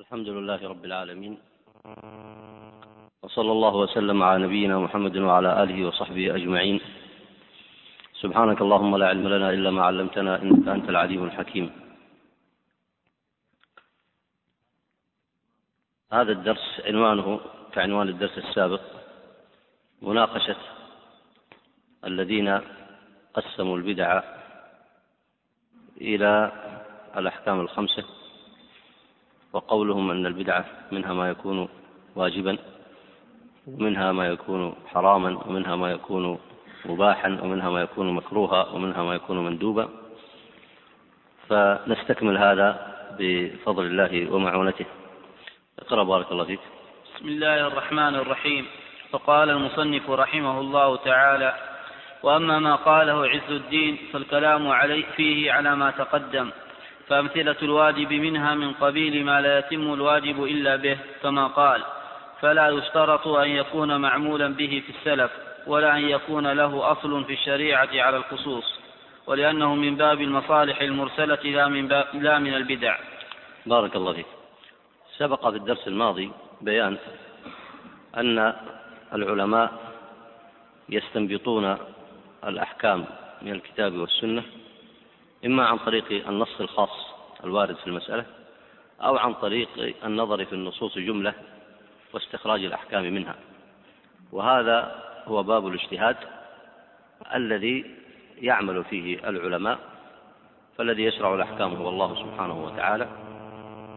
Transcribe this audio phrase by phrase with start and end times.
[0.00, 1.38] الحمد لله رب العالمين.
[3.22, 6.80] وصلى الله وسلم على نبينا محمد وعلى آله وصحبه أجمعين.
[8.22, 11.66] سبحانك اللهم لا علم لنا إلا ما علمتنا إنك أنت العليم الحكيم.
[16.12, 17.40] هذا الدرس عنوانه
[17.72, 18.80] كعنوان الدرس السابق
[20.02, 20.56] مناقشة
[22.04, 22.60] الذين
[23.34, 24.22] قسموا البدع
[26.00, 26.32] إلى
[27.16, 28.19] الأحكام الخمسة.
[29.52, 31.68] وقولهم أن البدعة منها ما يكون
[32.16, 32.58] واجبا
[33.66, 36.38] ومنها ما يكون حراما ومنها ما يكون
[36.84, 39.88] مباحا ومنها ما يكون مكروها ومنها ما يكون مندوبا.
[41.48, 44.86] فنستكمل هذا بفضل الله ومعونته.
[45.78, 46.60] اقرأ بارك الله فيك.
[47.04, 48.66] بسم الله الرحمن الرحيم.
[49.10, 51.54] فقال المصنف رحمه الله تعالى
[52.22, 56.50] وأما ما قاله عز الدين فالكلام عليه فيه على ما تقدم.
[57.10, 61.82] فأمثلة الواجب منها من قبيل ما لا يتم الواجب إلا به كما قال
[62.40, 65.30] فلا يشترط أن يكون معمولا به في السلف
[65.66, 68.80] ولا أن يكون له أصل في الشريعة على الخصوص
[69.26, 72.98] ولأنه من باب المصالح المرسلة لا من, باب لا من البدع.
[73.66, 74.26] بارك الله فيك.
[75.16, 76.30] سبق في الدرس الماضي
[76.60, 76.96] بيان
[78.16, 78.54] أن
[79.12, 79.72] العلماء
[80.88, 81.76] يستنبطون
[82.44, 83.04] الأحكام
[83.42, 84.42] من الكتاب والسنة
[85.46, 88.24] إما عن طريق النص الخاص الوارد في المسألة
[89.00, 91.34] أو عن طريق النظر في النصوص جملة
[92.12, 93.34] واستخراج الأحكام منها.
[94.32, 96.16] وهذا هو باب الاجتهاد
[97.34, 97.96] الذي
[98.38, 99.78] يعمل فيه العلماء
[100.78, 103.08] فالذي يشرع الأحكام هو الله سبحانه وتعالى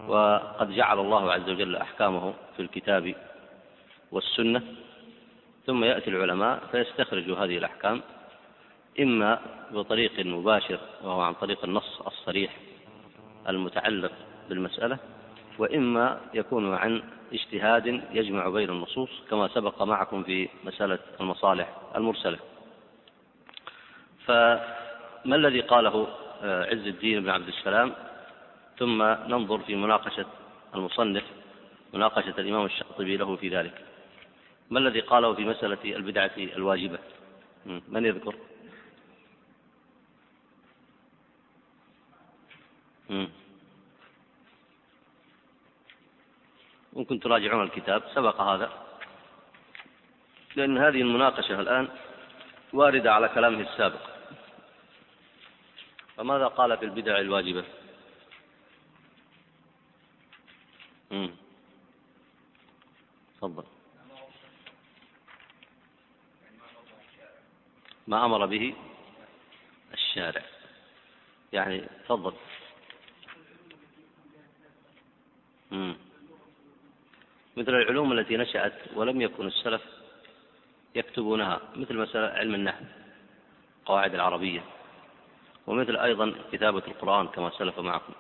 [0.08, 3.16] وقد جعل الله عز وجل أحكامه في الكتاب
[4.12, 4.62] والسنة.
[5.66, 8.02] ثم يأتي العلماء فيستخرجوا هذه الأحكام
[9.00, 9.40] إما
[9.72, 12.58] بطريق مباشر وهو عن طريق النص الصريح
[13.50, 14.12] المتعلق
[14.50, 14.98] بالمسألة
[15.60, 22.40] وإما يكون عن اجتهاد يجمع بين النصوص كما سبق معكم في مسألة المصالح المرسلة.
[24.26, 26.08] فما الذي قاله
[26.44, 27.94] آه، عز الدين بن عبد السلام؟
[28.80, 30.26] ثم ننظر في مناقشة
[30.76, 31.24] المصنف
[31.94, 33.74] مناقشة الإمام الشاطبي له في ذلك.
[34.70, 37.00] ما الذي قاله في مسألة البدعة الواجبة؟
[37.88, 38.36] من يذكر؟
[46.94, 48.84] ممكن تراجعون الكتاب سبق هذا.
[50.56, 51.90] لأن هذه المناقشة الآن
[52.74, 54.10] واردة على كلامه السابق.
[56.18, 57.66] فماذا قال في البدع الواجبة؟
[63.38, 63.64] تفضل.
[68.08, 68.76] ما أمر به
[69.94, 70.42] الشارع.
[71.54, 72.34] يعني تفضل.
[77.58, 79.82] مثل العلوم التي نشأت ولم يكن السلف
[80.96, 82.84] يكتبونها مثل مسألة علم النحو
[83.86, 84.62] قواعد العربية
[85.68, 88.14] ومثل أيضا كتابة القرآن كما سلف معكم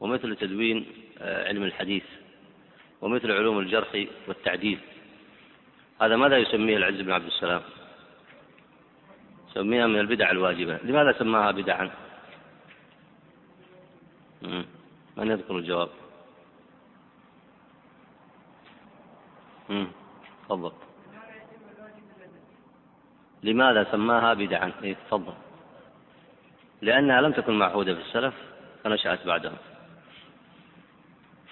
[0.00, 0.86] ومثل تدوين
[1.18, 2.04] آه، علم الحديث
[3.00, 4.78] ومثل علوم الجرح والتعديل.
[6.02, 7.62] هذا ماذا يسميه العز بن عبد السلام؟
[9.50, 10.78] يسميها من البدع الواجبة.
[10.84, 11.90] لماذا سماها بدعا؟
[15.16, 15.88] من يذكر الجواب؟
[20.48, 20.72] تفضل.
[23.42, 25.32] لماذا سماها بدعا؟ إيه تفضل.
[26.82, 28.34] لأنها لم تكن معهودة في السلف
[28.84, 29.56] فنشأت بعدهم.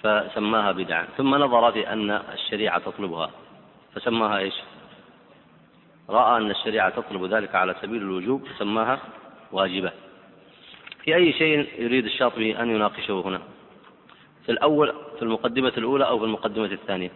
[0.03, 1.07] فسماها بدعا.
[1.17, 3.31] ثم نظر في أن الشريعة تطلبها.
[3.95, 4.53] فسماها إيش؟
[6.09, 8.99] رأى أن الشريعة تطلب ذلك على سبيل الوجوب فسماها
[9.51, 9.91] واجبة.
[11.03, 13.41] في أي شيء يريد الشاطبي أن يناقشه هنا؟
[14.45, 17.11] في الأول في المقدمة الأولى أو في المقدمة الثانية؟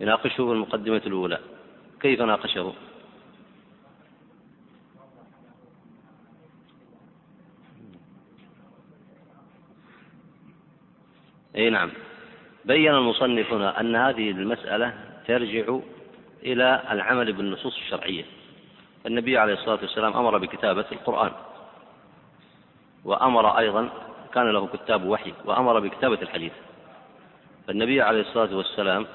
[0.00, 1.38] يناقشه في المقدمة الأولى.
[2.00, 2.74] كيف ناقشه؟
[11.56, 11.90] أي نعم.
[12.64, 14.94] بين المصنف هنا أن هذه المسألة
[15.26, 15.78] ترجع
[16.42, 18.24] إلى العمل بالنصوص الشرعية.
[19.06, 21.32] النبي عليه الصلاة والسلام أمر بكتابة القرآن
[23.04, 23.88] وأمر أيضا
[24.34, 26.52] كان له كتاب وحي وأمر بكتابة الحديث.
[27.70, 29.06] فالنبي عليه الصلاة والسلام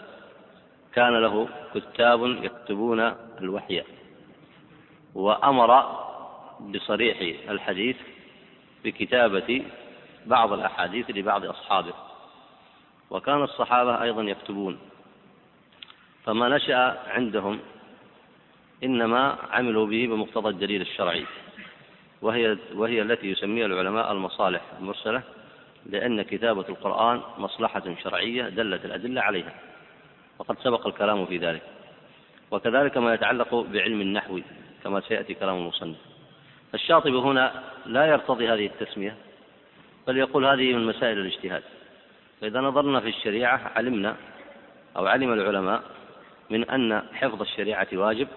[0.93, 2.99] كان له كتاب يكتبون
[3.41, 3.83] الوحي
[5.15, 5.83] وأمر
[6.59, 7.17] بصريح
[7.49, 7.97] الحديث
[8.83, 9.63] بكتابة
[10.25, 11.93] بعض الأحاديث لبعض أصحابه.
[13.09, 14.79] وكان الصحابة أيضا يكتبون.
[16.25, 17.59] فما نشأ عندهم
[18.83, 21.25] إنما عملوا به بمقتضى الدليل الشرعي
[22.21, 25.23] وهي وهي التي يسميها العلماء المصالح المرسلة
[25.85, 29.53] لأن كتابة القرآن مصلحة شرعية دلت الأدلة عليها.
[30.39, 31.61] وقد سبق الكلام في ذلك.
[32.51, 34.39] وكذلك ما يتعلق بعلم النحو
[34.83, 35.97] كما سيأتي كلام المصنف.
[36.73, 39.15] الشاطبي هنا لا يرتضي هذه التسمية
[40.07, 41.63] بل يقول هذه من مسائل الاجتهاد.
[42.41, 44.15] فإذا نظرنا في الشريعة علمنا
[44.97, 45.83] أو علم العلماء
[46.49, 48.27] من أن حفظ الشريعة واجب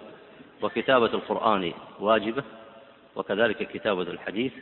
[0.62, 2.42] وكتابة القرآن واجبة
[3.16, 4.52] وكذلك كتابة الحديث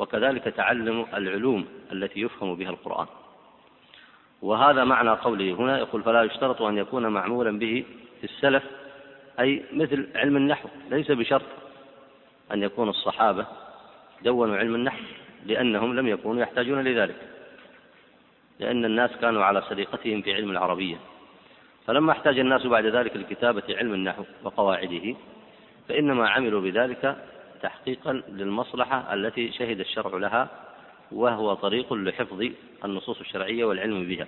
[0.00, 3.06] وكذلك تعلم العلوم التي يفهم بها القرآن.
[4.42, 7.84] وهذا معنى قوله هنا يقول فلا يشترط أن يكون معمولا به
[8.20, 8.62] في السلف
[9.40, 11.46] أي مثل علم النحو ليس بشرط
[12.52, 13.46] أن يكون الصحابة
[14.24, 15.02] دونوا علم النحو
[15.46, 17.16] لأنهم لم يكونوا يحتاجون لذلك
[18.60, 20.96] لأن الناس كانوا على سرقتهم في علم العربية.
[21.86, 25.14] فلما احتاج الناس بعد ذلك لكتابة علم النحو وقواعده
[25.88, 27.16] فإنما عملوا بذلك
[27.62, 30.48] تحقيقا للمصلحة التي شهد الشرع لها
[31.12, 32.50] وهو طريق لحفظ
[32.84, 34.26] النصوص الشرعية والعلم بها.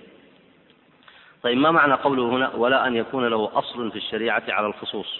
[1.43, 5.19] طيب ما معنى قوله هنا ولا أن يكون له أصل في الشريعة على الخصوص؟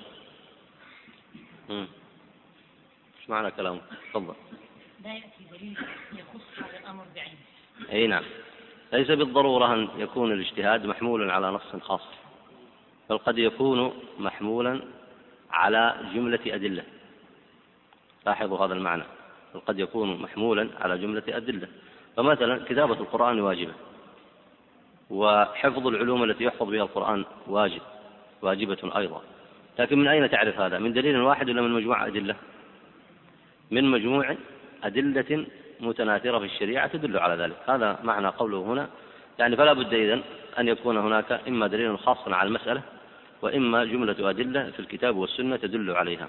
[1.70, 4.34] إيش معنى كلامه تفضل.
[5.04, 5.78] لا يأتي دليل
[6.14, 7.38] يخص هذا الأمر بعينه.
[7.92, 8.24] أي نعم.
[8.94, 12.02] ليس بالضرورة أن يكون الاجتهاد محمولا على نص خاص
[13.10, 14.82] بل قد يكون محمولا
[15.52, 16.84] على جملة أدلة.
[18.26, 19.04] لاحظوا هذا المعنى
[19.68, 21.68] قد يكون محمولا على جملة أدلة.
[22.18, 23.74] فمثلا كتابة القرآن واجبة
[25.10, 27.82] وحفظ العلوم التي يحفظ بها القرآن واجب
[28.42, 29.22] واجبة أيضا.
[29.80, 32.36] لكن من أين تعرف هذا؟ من دليل واحد ولا من مجموعة أدلة؟
[33.72, 34.36] من مجموع
[34.84, 35.46] أدلة
[35.80, 37.56] متناثرة في الشريعة تدل على ذلك.
[37.68, 38.90] هذا معنى قوله هنا.
[39.40, 40.22] يعني فلا بد إذن
[40.60, 42.82] أن يكون هناك إما دليل خاص على المسألة
[43.42, 46.28] وإما جملة أدلة في الكتاب والسنة تدل عليها.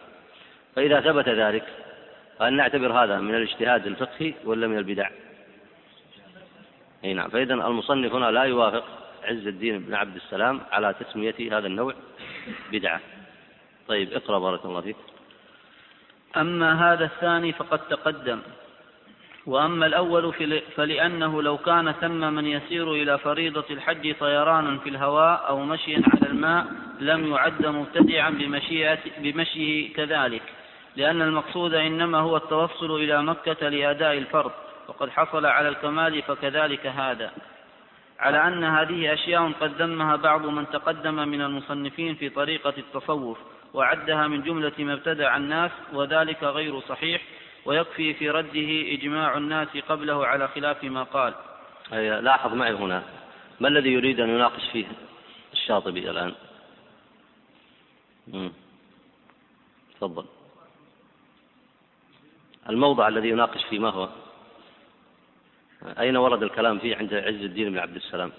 [0.76, 1.64] فإذا ثبت ذلك
[2.38, 5.10] فهل نعتبر هذا من الاجتهاد الفقهي ولا من البدع؟
[7.04, 7.28] أي نعم.
[7.28, 8.84] فإذا المصنف هنا لا يوافق
[9.24, 11.94] عز الدين بن عبد السلام على تسمية هذا النوع
[12.72, 13.00] بدعة.
[13.88, 14.96] طيب اقرأ بارك الله فيك.
[16.36, 18.40] أما هذا الثاني فقد تقدم.
[19.46, 20.32] وأما الأول
[20.76, 26.30] فلأنه لو كان ثم من يسير إلى فريضة الحج طيرانا في الهواء أو مشيا على
[26.30, 26.66] الماء
[27.00, 28.30] لم يعد مبتدعا
[29.18, 30.42] بمشيه كذلك.
[30.96, 34.52] لأن المقصود إنما هو التوصل إلى مكة لأداء الفرض
[34.88, 37.32] وقد حصل على الكمال فكذلك هذا.
[38.18, 43.38] على أن هذه أشياء قد ذمها بعض من تقدم من المصنفين في طريقة التصوف
[43.74, 47.22] وعدها من جملة ما ابتدع الناس وذلك غير صحيح
[47.64, 51.34] ويكفي في رده إجماع الناس قبله على خلاف ما قال.
[51.92, 53.02] أي لاحظ معي هنا
[53.60, 54.86] ما الذي يريد أن يناقش فيه
[55.52, 56.34] الشاطبي الآن؟
[59.96, 60.24] تفضل.
[62.68, 64.08] الموضع الذي يناقش فيه ما هو؟
[65.98, 68.32] أين ورد الكلام فيه عند عز الدين بن عبد السلام؟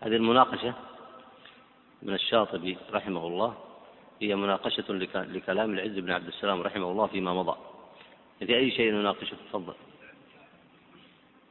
[0.00, 0.74] هذه المناقشة
[2.02, 3.56] من الشاطبي رحمه الله
[4.22, 7.56] هي مناقشة لكلام العز بن عبد السلام رحمه الله فيما مضى.
[8.38, 9.74] في أي شيء نناقشه؟ تفضل.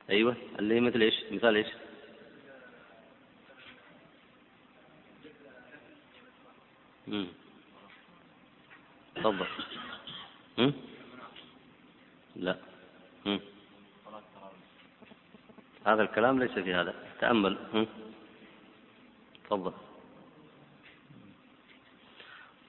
[0.09, 1.67] أيوة اللي مثل إيش؟ مثال إيش؟
[9.15, 9.47] تفضل.
[12.35, 12.57] لا.
[13.25, 13.39] مم.
[15.85, 17.15] هذا الكلام ليس في هذا.
[17.19, 17.87] تأمل.
[19.43, 19.73] تفضل.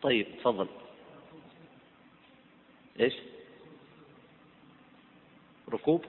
[0.03, 0.69] طيب تفضل.
[3.00, 3.14] إيش؟
[5.69, 6.05] ركوب؟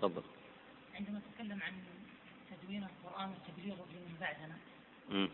[0.00, 0.22] تفضل.
[0.94, 1.72] عندما نتكلم عن
[2.50, 3.34] تدوين القرآن
[4.16, 4.56] من بعدنا.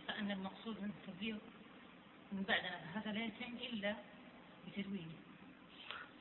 [0.09, 1.37] فأن المقصود من التبليغ
[2.33, 3.95] من بعدنا هذا لا يتم إلا
[4.67, 5.13] بتدوينه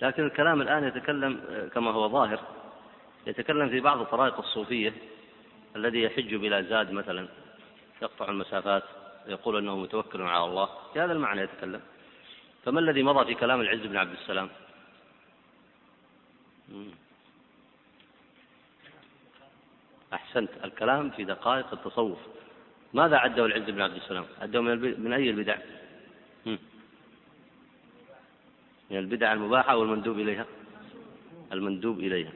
[0.01, 1.41] لكن الكلام الآن يتكلم
[1.73, 2.39] كما هو ظاهر
[3.27, 4.93] يتكلم في بعض الطرائق الصوفية
[5.75, 7.27] الذي يحج بلا زاد مثلا
[8.01, 8.83] يقطع المسافات
[9.27, 11.81] يقول أنه متوكل على الله في هذا المعنى يتكلم.
[12.65, 14.49] فما الذي مضى في كلام العز بن عبد السلام؟
[20.13, 22.19] أحسنت الكلام في دقائق التصوف.
[22.93, 25.57] ماذا عده العز بن عبد السلام؟ عده من, من أي البدع؟
[28.91, 30.45] من البدع المباحة والمندوب إليها؟
[31.53, 32.31] المندوب إليها.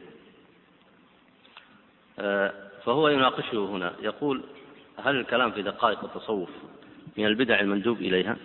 [2.20, 2.54] آه،
[2.86, 3.94] فهو يناقشه هنا.
[4.02, 4.44] يقول
[5.04, 6.50] هل الكلام في دقائق التصوف
[7.18, 8.38] من البدع المندوب إليها؟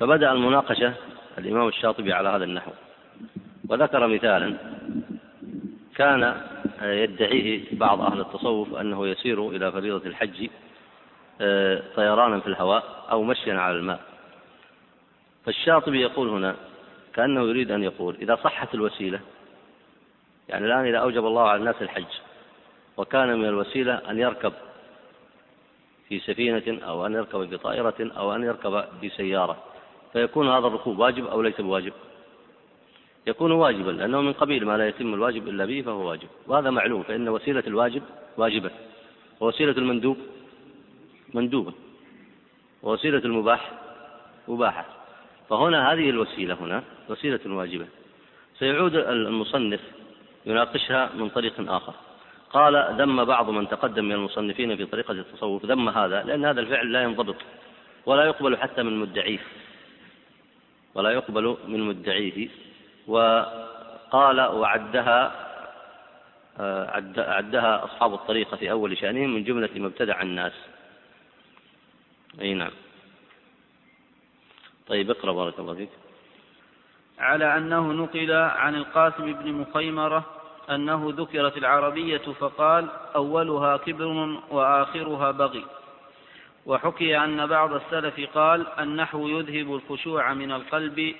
[0.00, 0.94] فبدأ المناقشة
[1.38, 2.70] الإمام الشاطبي على هذا النحو.
[3.68, 4.56] وذكر مثالا
[5.96, 6.42] كان
[6.82, 10.48] يدعيه بعض أهل التصوف أنه يسير إلى فريضة الحج
[11.96, 14.00] طيرانا في الهواء أو مشيا على الماء.
[15.46, 16.56] فالشاطبي يقول هنا
[17.14, 19.20] كأنه يريد أن يقول إذا صحت الوسيلة
[20.48, 22.04] يعني الآن إذا أوجب الله على الناس الحج
[22.96, 24.52] وكان من الوسيلة أن يركب
[26.08, 29.56] في سفينة أو أن يركب بطائرة أو أن يركب بسيارة
[30.12, 31.92] فيكون هذا الركوب واجب أو ليس بواجب؟
[33.26, 37.02] يكون واجبا لأنه من قبيل ما لا يتم الواجب إلا به فهو واجب وهذا معلوم
[37.02, 38.02] فإن وسيلة الواجب
[38.36, 38.70] واجبة
[39.40, 40.16] ووسيلة المندوب
[41.34, 41.72] مندوبة.
[42.82, 43.70] ووسيلة المباح
[44.48, 44.84] مباحة.
[45.50, 47.86] فهنا هذه الوسيلة هنا وسيلة واجبة.
[48.58, 49.80] سيعود المصنف
[50.46, 51.94] يناقشها من طريق آخر.
[52.50, 55.64] قال ذم بعض من تقدم من المصنفين في طريقة التصوف.
[55.64, 57.36] ذم هذا لأن هذا الفعل لا ينضبط
[58.06, 59.38] ولا يقبل حتى من مدعيه.
[60.94, 62.48] ولا يقبل من مدعيه.
[63.06, 65.48] وقال وعدها
[67.18, 70.52] عدها أصحاب الطريقة في أول شأنهم من جملة ما ابتدع الناس.
[72.40, 72.70] أي نعم.
[74.88, 75.88] طيب اقرأ بارك الله فيك.
[77.18, 80.24] على أنه نقل عن القاسم بن مخيمرة
[80.70, 84.06] أنه ذكرت العربية فقال أولها كبر
[84.50, 85.64] وآخرها بغي.
[86.66, 91.14] وحكي أن بعض السلف قال النحو يذهب الخشوع من القلب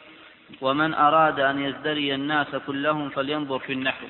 [0.60, 4.06] ومن أراد أن يزدري الناس كلهم فلينظر في النحو.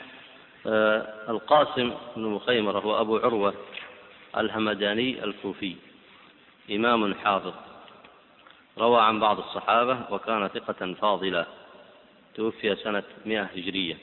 [0.66, 3.54] آه القاسم بن مخيمرة هو أبو عروة
[4.36, 5.76] الهمداني الكوفي.
[6.70, 7.54] إمام حافظ.
[8.78, 11.46] روى عن بعض الصحابة وكان ثقة فاضلا
[12.34, 13.98] توفي سنة 100 هجرية.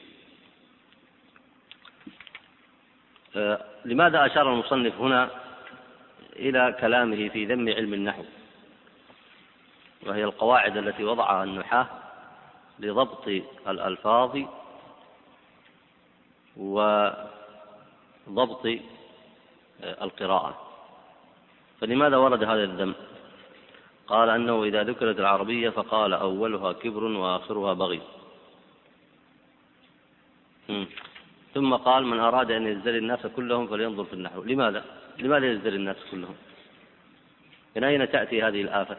[3.35, 5.29] آه، لماذا أشار المصنف هنا
[6.35, 8.23] إلى كلامه في ذم علم النحو؟
[10.05, 11.87] وهي القواعد التي وضعها النحاة
[12.79, 13.27] لضبط
[13.67, 14.39] الألفاظ
[16.57, 17.25] وضبط
[19.83, 20.64] آه، القراءة.
[21.81, 22.93] فلماذا ورد هذا الذم؟
[24.07, 28.01] قال أنه إذا ذكرت العربية فقال أولها كبر وآخرها بغي.
[31.53, 34.43] ثم قال من أراد أن يزدري الناس كلهم فلينظر في النحو.
[34.43, 34.85] لماذا؟
[35.19, 36.35] لماذا يزدري الناس كلهم؟
[37.75, 38.97] من أين تأتي هذه الآفة؟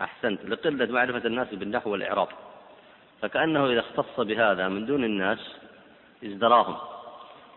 [0.00, 0.44] أحسنت.
[0.44, 2.28] لقلة معرفة الناس بالنحو والإعراب.
[3.22, 5.56] فكأنه إذا اختص بهذا من دون الناس
[6.24, 6.76] ازدراهم.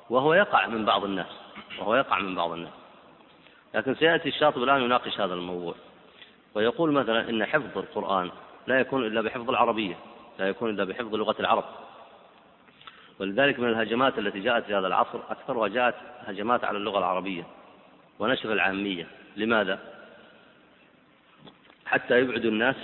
[0.10, 1.32] وهو يقع من بعض الناس.
[1.80, 2.81] وهو يقع من بعض الناس.
[3.74, 5.76] لكن سيأتي الشاطب الآن يناقش هذا الموضوع.
[6.56, 8.32] ويقول مثلا إن حفظ القرآن
[8.68, 9.96] لا يكون إلا بحفظ العربية
[10.40, 11.64] لا يكون إلا بحفظ لغة العرب.
[13.20, 15.96] ولذلك من الهجمات التي جاءت في هذا العصر أكثرها جاءت
[16.28, 17.44] هجمات على اللغة العربية
[18.20, 19.08] ونشر العامية.
[19.38, 19.80] لماذا؟
[21.86, 22.76] حتى يبعد الناس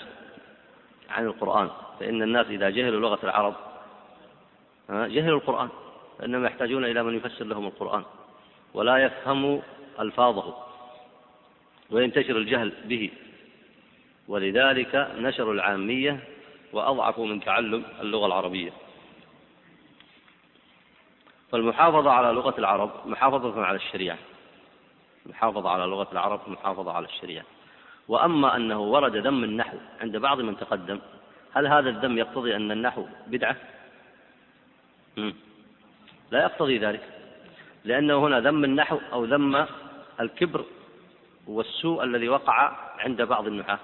[1.09, 1.69] عن القرآن.
[1.99, 3.55] فإن الناس إذا جهلوا لغة العرب
[4.89, 5.69] جهلوا القرآن.
[6.19, 8.03] فإنما يحتاجون إلى من يفسر لهم القرآن.
[8.73, 9.61] ولا يفهموا
[9.99, 10.66] ألفاظه.
[11.91, 13.11] وينتشر الجهل به.
[14.27, 16.19] ولذلك نشروا العامية
[16.73, 18.71] وأضعفوا من تعلم اللغة العربية.
[21.51, 24.17] فالمحافظة على لغة العرب محافظة على الشريعة.
[25.25, 27.45] المحافظة على لغة العرب محافظة على الشريعة.
[28.07, 30.99] وأما أنه ورد ذم النحو عند بعض من تقدم
[31.53, 33.55] هل هذا الذم يقتضي أن النحو بدعة؟
[36.31, 37.03] لا يقتضي ذلك.
[37.85, 39.65] لأنه هنا ذم النحو أو ذم
[40.19, 40.65] الكبر
[41.47, 43.79] والسوء الذي وقع عند بعض النحاة.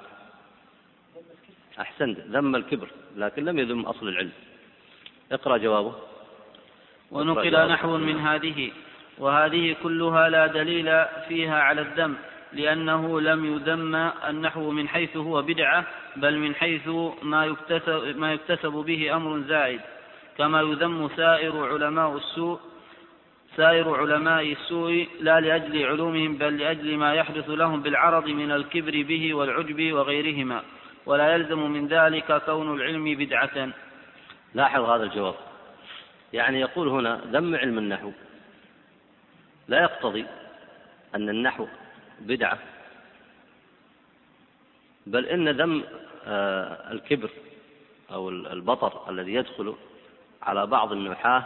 [1.79, 4.31] أحسنت ذم الكبر لكن لم يذم أصل العلم.
[5.31, 5.95] اقرأ جوابه.
[7.11, 8.71] ونقل نحو من هذه
[9.17, 12.15] وهذه كلها لا دليل فيها على الذم
[12.53, 13.95] لأنه لم يذم
[14.29, 16.87] النحو من حيث هو بدعة بل من حيث
[17.21, 19.81] ما يكتسب, ما يكتسب به أمر زائد.
[20.37, 22.59] كما يذم سائر علماء السوء
[23.57, 29.33] سائر علماء السوء لا لأجل علومهم بل لأجل ما يحدث لهم بالعرض من الكبر به
[29.33, 30.63] والعجب وغيرهما.
[31.05, 33.69] ولا يلزم من ذلك كون العلم بدعة.
[34.53, 35.35] لاحظ هذا الجواب.
[36.33, 38.11] يعني يقول هنا ذم علم النحو.
[39.67, 40.25] لا يقتضي
[41.15, 41.67] أن النحو
[42.19, 42.57] بدعة.
[45.07, 45.83] بل إن ذم
[46.25, 47.29] آه، الكبر
[48.11, 49.75] أو البطر الذي يدخل
[50.43, 51.45] على بعض النحاة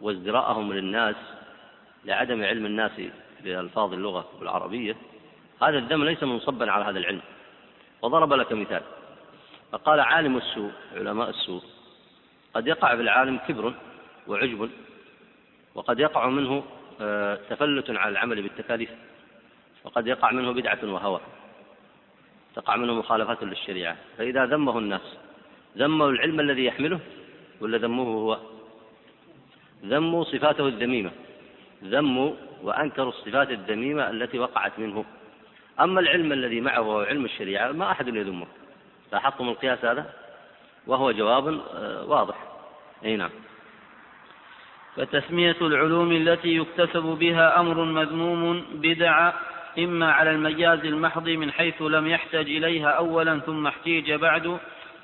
[0.00, 1.16] وازدراءهم للناس
[2.04, 2.92] لعدم علم الناس
[3.44, 4.96] بألفاظ اللغة العربية
[5.62, 7.20] هذا الذم ليس منصبا على هذا العلم.
[8.02, 8.82] وضرب لك مثال.
[9.72, 11.62] فقال عالم السوء علماء السوء
[12.54, 13.74] قد يقع في العالم كبر
[14.26, 14.70] وعجب
[15.74, 16.64] وقد يقع منه
[17.00, 18.90] آه، تفلت على العمل بالتكاليف
[19.84, 21.20] وقد يقع منه بدعة وهوى
[22.54, 23.96] تقع منه مخالفات للشريعة.
[24.18, 25.16] فإذا ذمه الناس
[25.76, 27.00] ذموا العلم الذي يحمله
[27.60, 28.55] ولا ذموه هو؟
[29.84, 31.10] ذموا صفاته الذميمة
[31.84, 35.04] ذموا وأنكروا الصفات الذميمة التي وقعت منه
[35.80, 38.46] أما العلم الذي معه وهو علم الشريعة ما أحد يذمه.
[39.12, 40.12] لاحظتم القياس هذا؟
[40.86, 42.36] وهو جواب آه، واضح.
[43.04, 43.30] أي نعم.
[44.96, 49.34] فتسمية العلوم التي يكتسب بها أمر مذموم بدعة
[49.78, 54.58] إما على المجاز المحض من حيث لم يحتج إليها أولا ثم احتيج بعد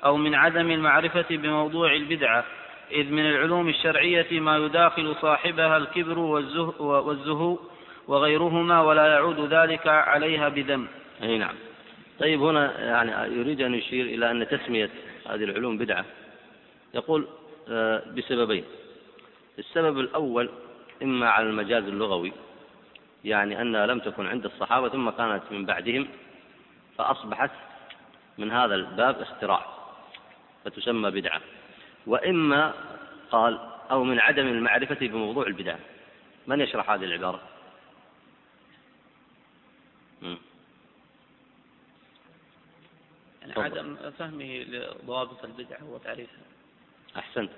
[0.05, 2.45] أو من عدم المعرفة بموضوع البدعة.
[2.91, 6.19] إذ من العلوم الشرعية ما يداخل صاحبها الكبر
[6.79, 7.59] والزهو
[8.07, 10.87] وغيرهما ولا يعود ذلك عليها بذنب.
[11.23, 11.55] أي نعم.
[12.19, 14.89] طيب هنا يعني يريد أن يشير إلى أن تسمية
[15.29, 16.05] هذه العلوم بدعة.
[16.93, 17.27] يقول
[17.69, 18.63] آه، بسببين.
[19.59, 20.49] السبب الأول
[21.03, 22.33] إما على المجاز اللغوي
[23.23, 26.07] يعني أنها لم تكن عند الصحابة ثم كانت من بعدهم
[26.97, 27.51] فأصبحت
[28.37, 29.65] من هذا الباب اختراع
[30.65, 31.41] فتسمى بدعة.
[32.07, 32.73] وإما
[33.31, 33.59] قال
[33.91, 35.79] أو من عدم المعرفة بموضوع البدعة
[36.47, 37.41] من يشرح هذه العبارة؟
[43.41, 46.43] يعني عدم فهمه لضوابط البدعة وتعريفها
[47.17, 47.51] أحسنت.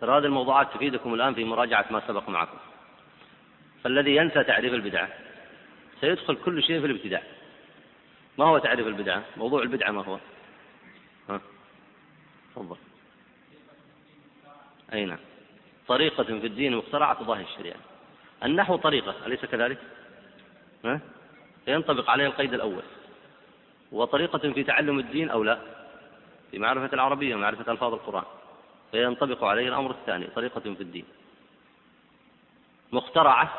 [0.00, 2.58] ترى هذه الموضوعات تفيدكم الآن في مراجعة ما سبق معكم.
[3.84, 5.08] فالذي ينسى تعريف البدعة
[6.00, 7.22] سيدخل كل شيء في الابتداع.
[8.38, 10.18] ما هو تعريف البدعة موضوع البدعة ما هو؟
[11.28, 11.40] ها.
[12.54, 12.76] تفضل.
[14.92, 15.18] أي نعم.
[15.88, 17.76] طريقة في الدين مخترعة تضاهي الشريعة.
[18.44, 19.78] النحو طريقة أليس كذلك؟
[20.84, 21.00] ها؟
[21.66, 22.82] ينطبق عليه القيد الأول.
[23.92, 25.58] وطريقة في تعلم الدين أو لا؟
[26.50, 28.24] في معرفة العربية ومعرفة ألفاظ القرآن.
[28.90, 31.04] فينطبق عليه الأمر الثاني طريقة في الدين.
[32.92, 33.52] مخترعة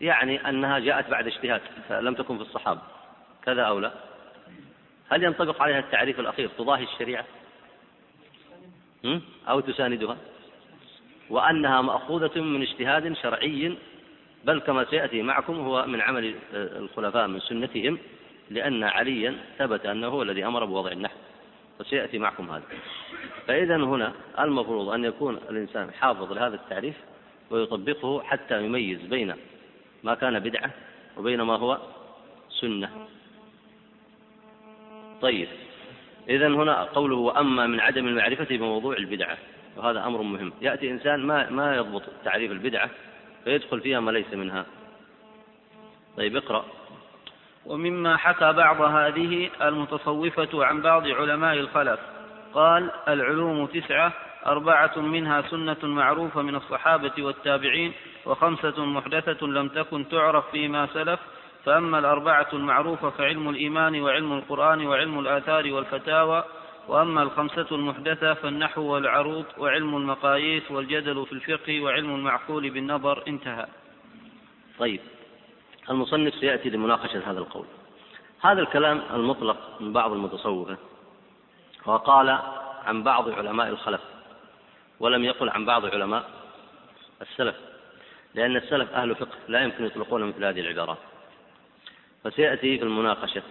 [0.00, 2.80] يعني أنها جاءت بعد اجتهاد فلم تكن في الصحابة.
[3.44, 3.92] كذا أو لا؟
[5.10, 7.24] هل ينطبق عليها التعريف الأخير تضاهي الشريعة؟
[9.48, 10.16] أو تساندها.
[11.30, 13.76] وأنها مأخوذة من اجتهاد شرعي
[14.44, 17.98] بل كما سيأتي معكم هو من عمل الخلفاء من سنتهم
[18.50, 21.16] لأن عليا ثبت أنه هو الذي أمر بوضع النحو.
[21.80, 22.62] وسيأتي معكم هذا.
[23.46, 26.94] فإذا هنا المفروض أن يكون الإنسان حافظ لهذا التعريف
[27.50, 29.34] ويطبقه حتى يميز بين
[30.02, 30.70] ما كان بدعة
[31.16, 31.78] وبين ما هو
[32.60, 33.06] سنة.
[35.22, 35.48] طيب.
[36.28, 39.36] إذا هنا قوله وأما من عدم المعرفة بموضوع البدعة
[39.76, 40.52] وهذا أمر مهم.
[40.60, 42.90] يأتي إنسان ما ما يضبط تعريف البدعة
[43.44, 44.66] فيدخل فيها ما ليس منها.
[46.16, 46.64] طيب اقرأ.
[47.66, 52.00] ومما حكى بعض هذه المتصوفة عن بعض علماء الخلف.
[52.54, 54.12] قال العلوم تسعة
[54.46, 57.92] أربعة منها سنة معروفة من الصحابة والتابعين
[58.26, 61.20] وخمسة محدثة لم تكن تعرف فيما سلف
[61.64, 66.44] فأما الأربعة المعروفة فعلم الإيمان وعلم القرآن وعلم الآثار والفتاوى
[66.88, 73.66] وأما الخمسة المحدثة فالنحو والعروض وعلم المقاييس والجدل في الفقه وعلم المعقول بالنظر انتهى.
[74.78, 75.00] طيب
[75.90, 77.66] المصنف سيأتي لمناقشة هذا القول.
[78.40, 80.76] هذا الكلام المطلق من بعض المتصوفة
[81.86, 82.38] وقال
[82.84, 84.00] عن بعض علماء الخلف
[85.00, 86.24] ولم يقل عن بعض علماء
[87.22, 87.56] السلف
[88.34, 90.98] لأن السلف أهل فقه لا يمكن يطلقون مثل هذه العبارات.
[92.24, 93.42] فسيأتي في المناقشة.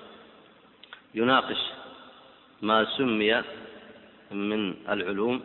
[1.16, 1.58] يناقش
[2.62, 3.44] ما سمي
[4.32, 5.44] من العلوم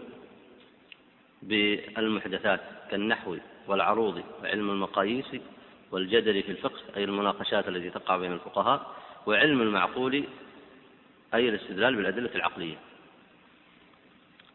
[1.42, 2.60] بالمحدثات
[2.90, 3.36] كالنحو
[3.68, 5.26] والعروض وعلم المقاييس
[5.90, 10.24] والجدل في الفقه أي المناقشات التي تقع بين الفقهاء وعلم المعقول
[11.34, 12.76] أي الاستدلال بالأدلة العقلية.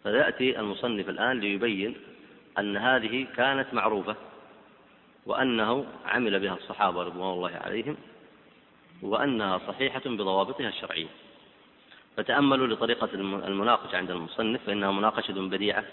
[0.03, 1.95] فيأتي المصنف الآن ليبين
[2.59, 4.15] أن هذه كانت معروفة
[5.25, 7.97] وأنه عمل بها الصحابة رضوان الله عليهم
[9.01, 11.07] وأنها صحيحة بضوابطها الشرعية.
[12.17, 13.09] فتأملوا لطريقة
[13.47, 15.83] المناقشة عند المصنف فإنها مناقشة بديعة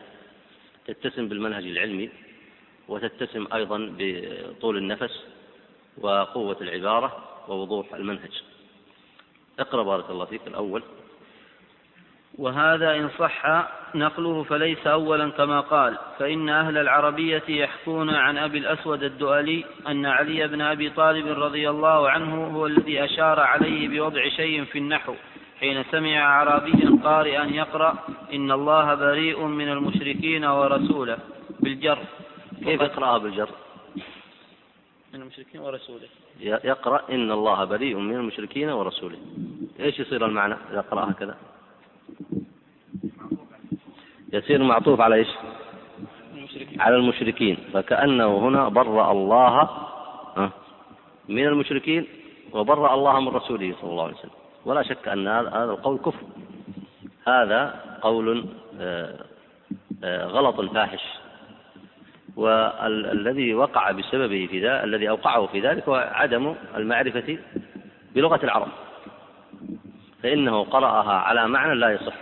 [0.87, 2.11] تتسم بالمنهج العلمي
[2.89, 5.25] وتتسم أيضا بطول النفس
[5.99, 8.43] وقوة العبارة ووضوح المنهج.
[9.59, 10.83] اقرأ بارك الله فيك الأول.
[12.39, 19.03] وهذا إن صح نقله فليس أولا كما قال فإن أهل العربية يحكون عن أبي الأسود
[19.03, 24.65] الدؤلي أن علي بن أبي طالب رضي الله عنه هو الذي أشار عليه بوضع شيء
[24.65, 25.15] في النحو
[25.61, 27.99] حين سمع أعرابيا قارئا يقرأ
[28.33, 31.19] إن الله بريء من المشركين ورسوله
[31.61, 31.99] بالجر
[32.65, 33.51] كيف يقرأها بالجر؟
[35.15, 36.09] من المشركين ورسوله
[36.41, 39.19] يقرأ إن الله بريء من المشركين ورسوله
[39.81, 41.37] إيش يصير المعنى إذا قرأها كذا؟
[44.33, 45.29] يصير معطوف على إيش؟
[46.35, 46.81] المشركين.
[46.81, 47.57] على المشركين.
[47.73, 49.69] فكأنه هنا برأ الله
[51.29, 52.07] من المشركين؟
[52.53, 54.31] وبرأ الله من رسوله صلى الله عليه وسلم.
[54.65, 56.25] ولا شك أن هذا القول كفر.
[57.29, 58.47] هذا قول
[58.81, 59.15] آه،
[60.05, 61.03] آه، غلط فاحش
[62.37, 67.39] والذي وقع بسببه في ذلك الذي أوقعه في ذلك هو عدم المعرفة
[68.15, 68.69] بلغة العرب.
[70.23, 72.15] فإنه قرأها على معنى لا يصح.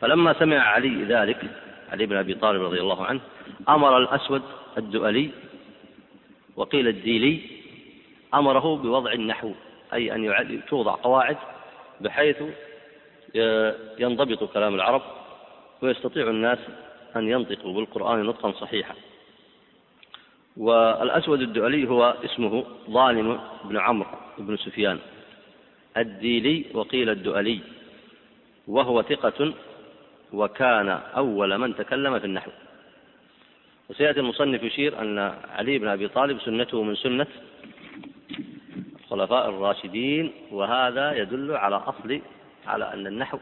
[0.00, 1.50] فلما سمع علي ذلك
[1.92, 3.20] علي بن أبي طالب رضي الله عنه
[3.68, 4.42] أمر الأسود
[4.78, 5.30] الدؤلي
[6.56, 7.40] وقيل الديلي
[8.34, 9.52] أمره بوضع النحو
[9.92, 11.36] أي أن توضع قواعد
[12.00, 12.42] بحيث
[13.98, 15.02] ينضبط كلام العرب
[15.82, 16.58] ويستطيع الناس
[17.16, 18.94] أن ينطقوا بالقرآن نطقا صحيحا
[20.56, 24.98] والأسود الدؤلي هو اسمه ظالم بن عمرو بن سفيان.
[26.00, 27.60] الديلي وقيل الدؤلي
[28.68, 29.54] وهو ثقة
[30.32, 32.50] وكان أول من تكلم في النحو.
[33.90, 35.18] وسيأتي المصنف يشير أن
[35.56, 37.26] علي بن أبي طالب سنته من سنة
[39.00, 42.20] الخلفاء الراشدين وهذا يدل على أصل
[42.66, 43.38] على أن النحو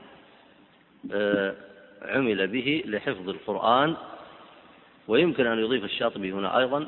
[1.13, 1.55] آه،
[2.03, 3.97] عمل به لحفظ القرآن
[5.09, 6.87] ويمكن أن يضيف الشاطبي هنا أيضا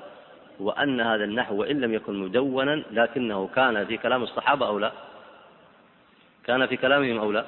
[0.60, 4.92] وأن هذا النحو وإن لم يكن مدونا لكنه كان في كلام الصحابة أو لا.
[6.48, 7.44] كان في كلامهم أو لا؟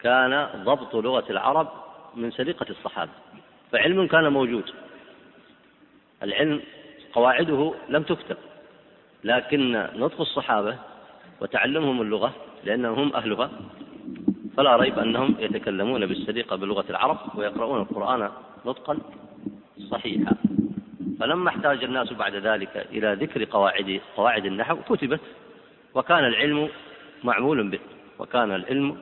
[0.00, 1.68] كان ضبط لغة العرب
[2.14, 3.10] من سليقة الصحابة
[3.72, 4.70] فعلم كان موجود.
[6.22, 6.62] العلم
[7.12, 8.36] قواعده لم تكتب
[9.24, 10.76] لكن نطق الصحابة
[11.40, 12.32] وتعلمهم اللغة
[12.64, 13.50] لأنهم هم أهلها
[14.56, 18.30] فلا ريب أنهم يتكلمون بالسليقة بلغة العرب ويقرؤون القرآن
[18.66, 18.98] نطقا
[19.90, 20.36] صحيحا.
[21.20, 25.20] فلما احتاج الناس بعد ذلك إلى ذكر قواعد قواعد النحو كتبت
[25.94, 26.68] وكان العلم
[27.24, 27.80] معمول به
[28.18, 28.96] وكان العلم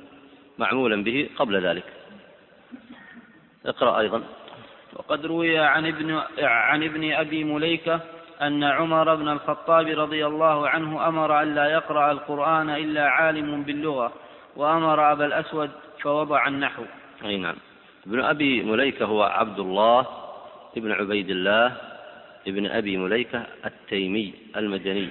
[0.58, 1.84] معمولا به قبل ذلك.
[3.66, 4.22] اقرأ أيضا.
[4.92, 8.00] وقد روي عن ابن عن ابن أبي مليكة
[8.42, 14.12] أن عمر بن الخطاب رضي الله عنه أمر أن لا يقرأ القرآن إلا عالم باللغة
[14.56, 15.70] وأمر أبا الأسود
[16.02, 16.82] فوضع النحو.
[17.24, 17.56] أي نعم.
[18.06, 20.06] ابن أبي مليكة هو عبد الله
[20.76, 21.76] ابن عبيد الله
[22.46, 25.08] ابن أبي مليكة التيمي المدني.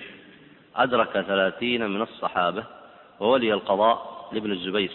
[0.75, 2.63] أدرك ثلاثين من الصحابة.
[3.19, 4.91] وولي القضاء لابن الزبير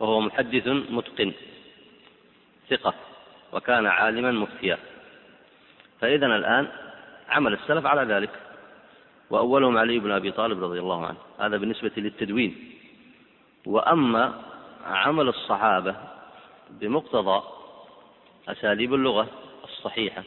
[0.00, 1.32] وهو محدث متقن
[2.70, 2.94] ثقة
[3.52, 4.78] وكان عالما مفتيا.
[6.00, 6.68] فإذا الآن
[7.28, 8.30] عمل السلف على ذلك
[9.30, 11.18] وأولهم علي بن أبي طالب رضي الله عنه.
[11.38, 12.72] هذا بالنسبة للتدوين.
[13.66, 14.42] وأما
[14.84, 15.96] عمل الصحابة
[16.70, 17.42] بمقتضى
[18.48, 19.28] أساليب اللغة
[19.64, 20.22] الصحيحة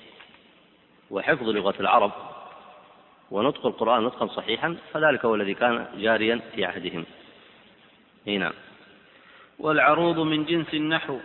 [1.11, 2.11] وحفظ لغة العرب
[3.31, 7.05] ونطق القرآن نطقا صحيحا فذلك هو الذي كان جاريا في عهدهم.
[8.25, 8.53] نعم.
[9.59, 11.17] والعروض من جنس النحو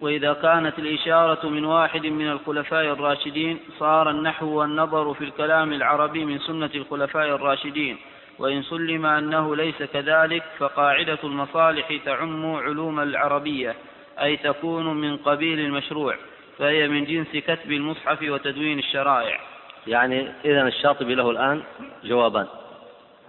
[0.00, 6.38] وإذا كانت الإشارة من واحد من الخلفاء الراشدين صار النحو والنظر في الكلام العربي من
[6.38, 7.96] سنة الخلفاء الراشدين.
[8.38, 13.74] وإن سلم أنه ليس كذلك فقاعدة المصالح تعم علوم العربية
[14.22, 16.16] أي تكون من قبيل المشروع
[16.58, 19.40] فهي من جنس كتب المصحف وتدوين الشرائع.
[19.88, 21.62] يعني إذا الشاطبي له الآن
[22.04, 22.46] جوابان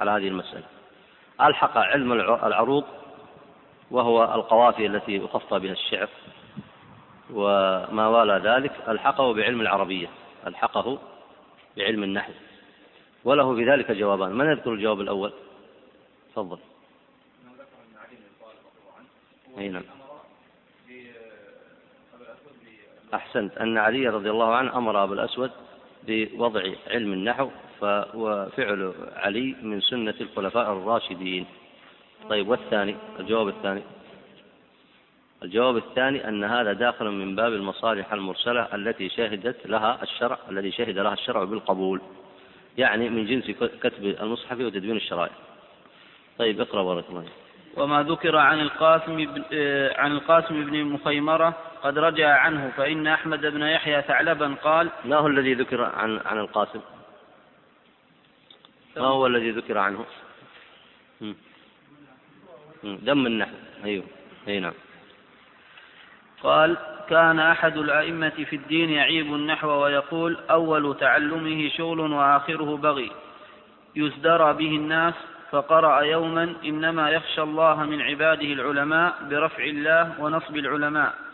[0.01, 0.63] على هذه المسألة.
[1.41, 2.83] ألحق علم العروض
[3.91, 6.09] وهو القوافي التي يقفى بها الشعر
[7.33, 10.07] وما والى ذلك ألحقه بعلم العربية
[10.47, 10.99] ألحقه
[11.77, 12.31] بعلم النحو.
[13.23, 14.31] وله في ذلك جوابان.
[14.31, 15.33] من يذكر الجواب الأول؟
[16.31, 16.57] تفضل.
[19.57, 19.83] نعم.
[23.13, 23.57] أحسنت.
[23.57, 25.51] أن علي رضي الله عنه أمر أبا الأسود
[26.09, 27.49] بوضع علم النحو
[28.13, 31.45] وفعل علي من سنة الخلفاء الراشدين.
[32.29, 33.81] طيب والثاني؟ الجواب الثاني.
[35.43, 40.97] الجواب الثاني أن هذا داخل من باب المصالح المرسلة التي شهدت لها الشرع الذي شهد
[40.97, 42.01] لها الشرع بالقبول.
[42.77, 45.33] يعني من جنس كتب المصحف وتدوين الشرائع.
[46.39, 47.25] طيب اقرأ بارك الله
[47.77, 53.61] وما ذكر عن القاسم آه، عن القاسم بن مخيمرة قد رجع عنه فإن أحمد بن
[53.61, 56.81] يحيى ثعلبا قال ما هو الذي ذكر عن عن القاسم؟
[58.97, 60.05] ما هو الذي ذكر عنه؟
[62.83, 64.05] دم النحو أيوه.
[64.47, 64.73] أي نعم.
[66.43, 66.77] قال
[67.09, 73.11] كان أحد الأئمة في الدين يعيب النحو ويقول أول تعلمه شغل وآخره بغي.
[73.95, 75.13] يزدرى به الناس
[75.51, 81.28] فقرأ يوما إنما يخشى الله من عباده العلماء برفع الله ونصب العلماء.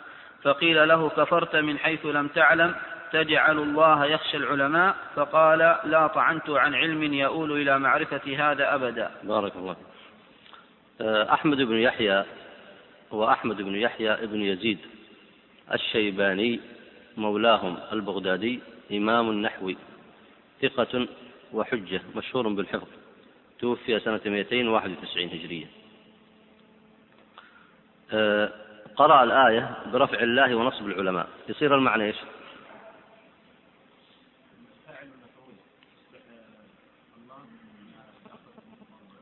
[0.45, 2.75] فقيل له كفرت من حيث لم تعلم
[3.11, 9.11] تجعل الله يخشى العلماء؟ فقال لا طعنت عن علم يؤول إلى معرفة هذا أبدا.
[9.23, 9.75] بارك الله
[11.01, 12.25] أه، أحمد بن يحيى
[13.13, 14.77] هو أحمد بن يحيى بن يزيد
[15.73, 16.59] الشيباني
[17.17, 18.59] مولاهم البغدادي
[18.91, 19.77] إمام النحوي
[20.61, 21.07] ثقة
[21.53, 22.87] وحجة مشهور بالحفظ
[23.59, 25.65] توفي سنة 291 هجرية.
[28.11, 28.64] أه
[28.95, 31.27] قرأ الآية برفع الله ونصب العلماء.
[31.49, 32.15] يصير المعنى إيش؟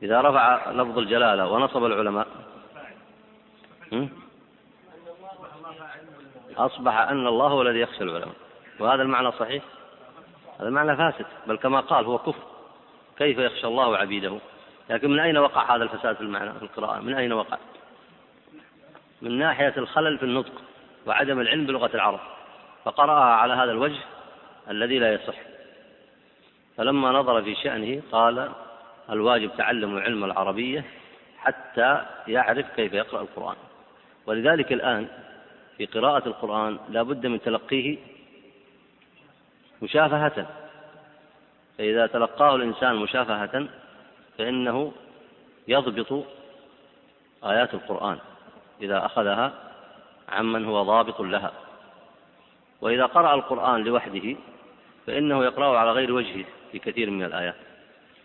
[0.02, 2.26] إذا رفع لفظ الجلالة ونصب العلماء.
[6.56, 8.34] أصبح أن الله هو الذي يخشى العلماء.
[8.80, 9.64] وهذا المعنى صحيح؟
[10.60, 12.42] هذا المعنى فاسد بل كما قال هو كفر.
[13.18, 14.38] كيف يخشى الله عبيده؟
[14.90, 17.58] لكن من أين وقع هذا الفساد في المعنى في القراءة؟ من أين وقع؟
[19.24, 20.62] من ناحية الخلل في النطق
[21.06, 22.20] وعدم العلم بلغة العرب
[22.84, 24.00] فقرأها على هذا الوجه
[24.70, 25.34] الذي لا يصح.
[26.76, 28.50] فلما نظر في شأنه قال
[29.10, 30.84] الواجب تعلم علم العربية
[31.38, 33.56] حتى يعرف كيف يقرأ القرآن.
[34.26, 35.08] ولذلك الآن
[35.78, 37.98] في قراءة القرآن لا بد من تلقيه
[39.82, 40.46] مشافهة.
[41.78, 43.68] فإذا تلقاه الإنسان مشافهة
[44.38, 44.92] فإنه
[45.68, 46.24] يضبط
[47.44, 48.18] آيات القرآن.
[48.84, 49.52] إذا أخذها
[50.28, 51.52] عمن هو ضابط لها.
[52.80, 54.36] وإذا قرأ القرآن لوحده
[55.06, 57.56] فإنه يقرأه على غير وجهه في كثير من الآيات.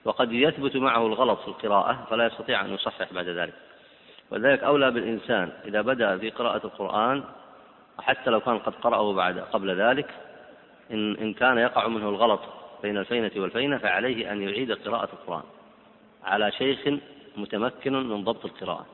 [0.06, 3.54] وقد يثبت معه الغلط في القراءة فلا يستطيع أن يصحح بعد ذلك.
[4.32, 7.24] ولذلك أولى بالإنسان إذا بدأ في قراءة القرآن
[8.00, 10.10] وحتى لو كان قد قرأه بعد قبل ذلك
[10.92, 12.40] إن, إن كان يقع منه الغلط
[12.82, 15.44] بين الفينة والفينة فعليه أن يعيد قراءة القرآن
[16.24, 16.80] على شيخ
[17.38, 18.86] متمكن من ضبط القراءة.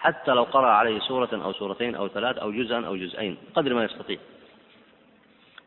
[0.00, 3.84] حتى لو قرأ عليه سورة أو سورتين أو ثلاث أو جزءا أو جزئين قدر ما
[3.84, 4.18] يستطيع.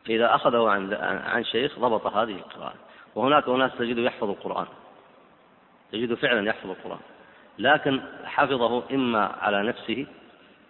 [0.09, 0.93] إذا أخذه عن
[1.25, 2.75] عن شيخ ضبط هذه القراءة.
[3.15, 4.65] وهناك أناس تجده يحفظ القرآن.
[5.91, 6.99] تجده فعلا يحفظ القرآن.
[7.59, 10.05] لكن حفظه إما على نفسه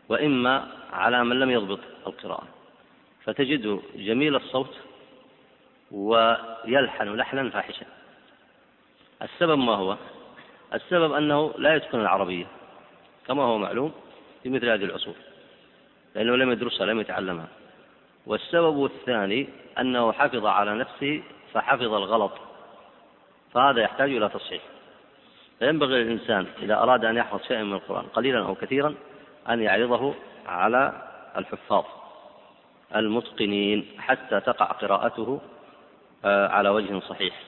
[0.10, 2.48] وإما على من لم يضبط القراءة.
[3.24, 4.78] فتجده جميل الصوت
[5.92, 7.86] ويلحن لحنا فاحشا.
[9.22, 9.98] السبب ما هو؟
[10.74, 12.46] السبب أنه لا يتقن العربية.
[13.28, 13.94] كما هو معلوم
[14.44, 15.16] في مثل هذه العصور
[16.16, 17.48] لأنه لم يدرسها لم يتعلمها.
[18.26, 22.32] والسبب الثاني أنه حفظ على نفسه فحفظ الغلط
[23.54, 24.62] فهذا يحتاج إلى تصحيح.
[25.60, 28.96] فينبغي للإنسان إذا أراد أن يحفظ شيئا من القرآن قليلا أو كثيرا
[29.50, 30.14] أن يعرضه
[30.46, 31.02] على
[31.38, 31.84] الحفاظ
[32.96, 35.42] المتقنين حتى تقع قراءته
[36.26, 37.44] آه، على وجه صحيح.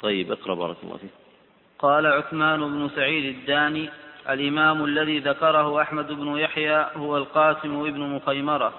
[0.00, 1.19] طيب اقرأ بارك الله فيك.
[1.80, 3.90] قال عثمان بن سعيد الداني
[4.30, 8.72] الإمام الذي ذكره أحمد بن يحيى هو القاسم ابن مخيمرة.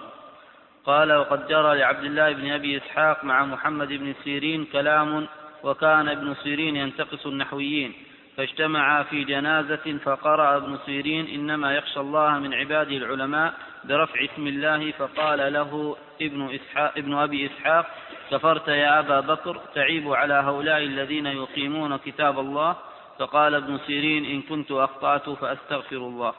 [0.85, 5.27] قال وقد جرى لعبد الله بن أبي إسحاق مع محمد بن سيرين كلام
[5.63, 7.93] وكان ابن سيرين ينتقص النحويين.
[8.37, 14.91] فاجتمعا في جنازة فقرأ ابن سيرين إنما يخشى الله من عباده العلماء برفع اسم الله.
[14.91, 17.85] فقال له ابن, إسحاق ابن أبي إسحاق
[18.31, 22.75] كفرت يا أبا بكر تعيب على هؤلاء الذين يقيمون كتاب الله
[23.19, 26.33] فقال ابن سيرين إن كنت أخطأت فأستغفر الله.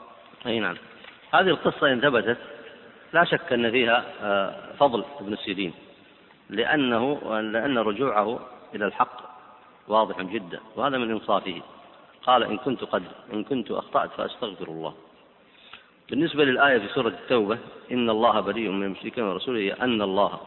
[0.47, 0.77] أي نعم.
[1.35, 2.39] هذه القصة إن ثبتت
[3.13, 5.73] لا شك أن فيها آه، فضل ابن سيرين
[6.51, 8.41] لأنه لأن رجوعه
[8.75, 9.23] إلى الحق
[9.89, 11.63] واضح جدا وهذا من إنصافه.
[12.27, 14.95] قال إن كنت قد إن كنت أخطأت فأستغفر الله.
[16.11, 17.59] بالنسبة للآية في سورة التوبة
[17.93, 20.41] إن الله بريء من المشركين ورسوله أن الله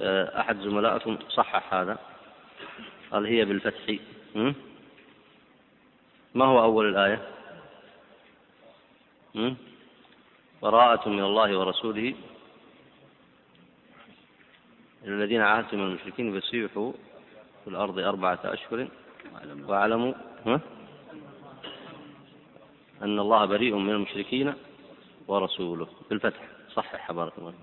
[0.00, 1.98] آه، أحد زملائكم صحح هذا؟
[3.12, 3.94] قال هي بالفتح؟
[6.34, 7.28] ما هو أول الآية؟
[10.62, 12.14] براءة من الله ورسوله.
[15.04, 16.92] الذين عاهدتم من المشركين فسيحوا
[17.64, 18.88] في الأرض أربعة أشهر.
[19.68, 20.14] واعلموا
[23.02, 24.54] أن الله بريء من المشركين
[25.28, 25.88] ورسوله.
[26.10, 26.40] بالفتح.
[26.70, 27.54] صحح بارك الله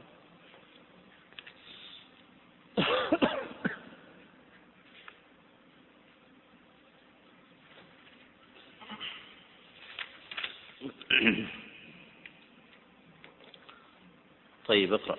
[14.69, 15.17] طيب اقرأ.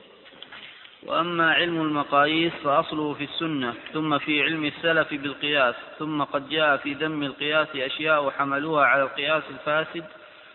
[1.03, 6.95] وأما علم المقاييس فأصله في السنة ثم في علم السلف بالقياس ثم قد جاء في
[6.95, 10.05] ذم القياس أشياء حملوها على القياس الفاسد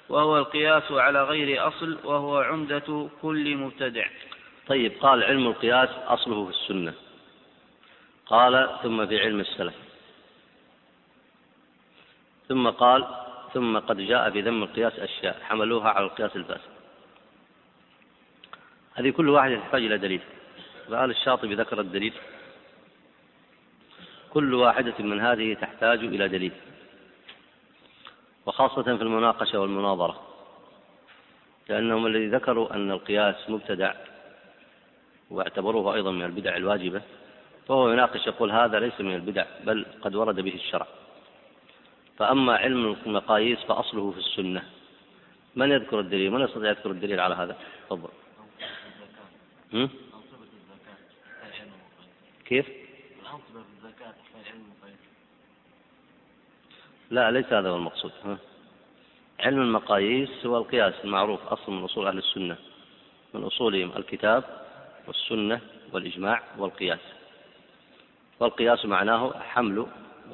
[0.09, 4.07] وهو القياس على غير أصل وهو عمدة كل مبتدع.
[4.67, 6.93] طيب قال علم القياس أصله في السنة.
[8.25, 9.75] قال ثم في علم السلف.
[12.49, 13.07] ثم قال
[13.53, 16.74] ثم قد جاء في ذم القياس أشياء حملوها على القياس الفاسد.
[18.95, 20.21] هذه كل واحدة تحتاج إلى دليل.
[20.87, 22.13] فآل الشاطبي ذكر الدليل.
[24.29, 26.51] كل واحدة من هذه تحتاج إلى دليل.
[28.45, 30.21] وخاصة في المناقشة والمناظرة.
[31.69, 33.93] لأنهم الذي ذكروا أن القياس مبتدع.
[35.29, 37.01] واعتبروه أيضا من البدع الواجبة.
[37.67, 40.87] فهو يناقش يقول هذا ليس من البدع بل قد ورد به الشرع.
[42.17, 44.63] فأما علم المقاييس فأصله في السنة.
[45.55, 47.57] من يذكر الدليل؟ من يستطيع يذكر الدليل على هذا؟
[47.89, 48.09] تفضل.
[52.45, 52.65] كيف؟
[57.09, 58.11] لا ليس هذا هو المقصود
[59.39, 62.57] علم المقاييس هو القياس المعروف أصل من أصول أهل السنة
[63.33, 64.43] من أصولهم الكتاب
[65.07, 65.61] والسنة
[65.93, 66.99] والإجماع والقياس.
[68.39, 69.85] والقياس معناه حمل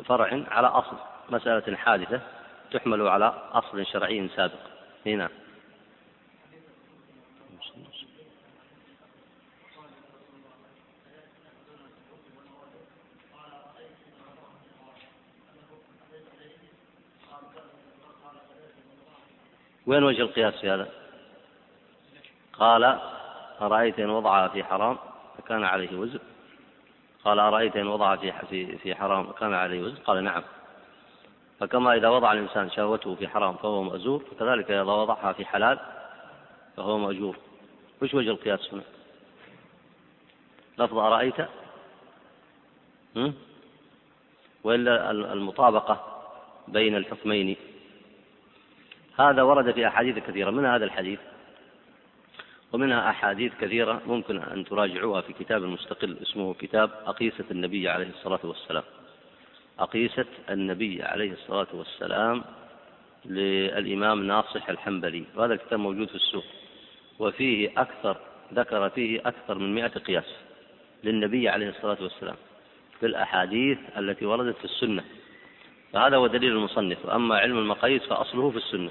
[0.05, 0.95] فرع على أصل
[1.29, 2.21] مسألة حادثة
[2.71, 4.59] تحمل على أصل شرعي سابق.
[5.05, 5.29] هنا.
[19.91, 20.89] وين وجه القياس في هذا؟
[22.53, 22.99] قال
[23.61, 24.97] أرأيت إن وضعها في حرام؟
[25.37, 26.19] فكان عليه وزر
[27.25, 30.43] قال أرأيت إن وضع في في في حرام؟ كان عليه وزر قال نعم.
[31.59, 35.79] فكما إذا وضع الإنسان شهوته في حرام فهو مأزور فكذلك إذا وضعها في حلال
[36.77, 37.37] فهو مأجور.
[38.01, 38.83] وش وجه القياس هنا؟
[40.77, 41.35] لفظ أرأيت؟
[44.63, 46.23] وإلا المطابقة
[46.67, 47.57] بين الحكمين.
[49.19, 50.51] هذا ورد في أحاديث كثيرة.
[50.51, 51.19] من هذا الحديث؟
[52.73, 58.39] ومنها أحاديث كثيرة ممكن أن تراجعوها في كتاب مستقل اسمه كتاب أقيسة النبي عليه الصلاة
[58.43, 58.83] والسلام.
[59.79, 62.43] أقيسة النبي عليه الصلاة والسلام
[63.25, 65.23] للإمام ناصح الحنبلي.
[65.35, 66.45] وهذا الكتاب موجود في السوق.
[67.19, 68.17] وفيه أكثر
[68.53, 70.35] ذكر فيه أكثر من مئة قياس
[71.03, 72.35] للنبي عليه الصلاة والسلام
[72.99, 75.03] في الأحاديث التي وردت في السنة.
[75.93, 77.05] فهذا هو دليل المصنف.
[77.05, 78.89] وأما علم المقاييس فأصله في السنة.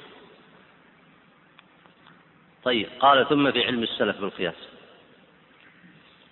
[2.64, 4.68] طيب قال ثم في علم السلف بالقياس.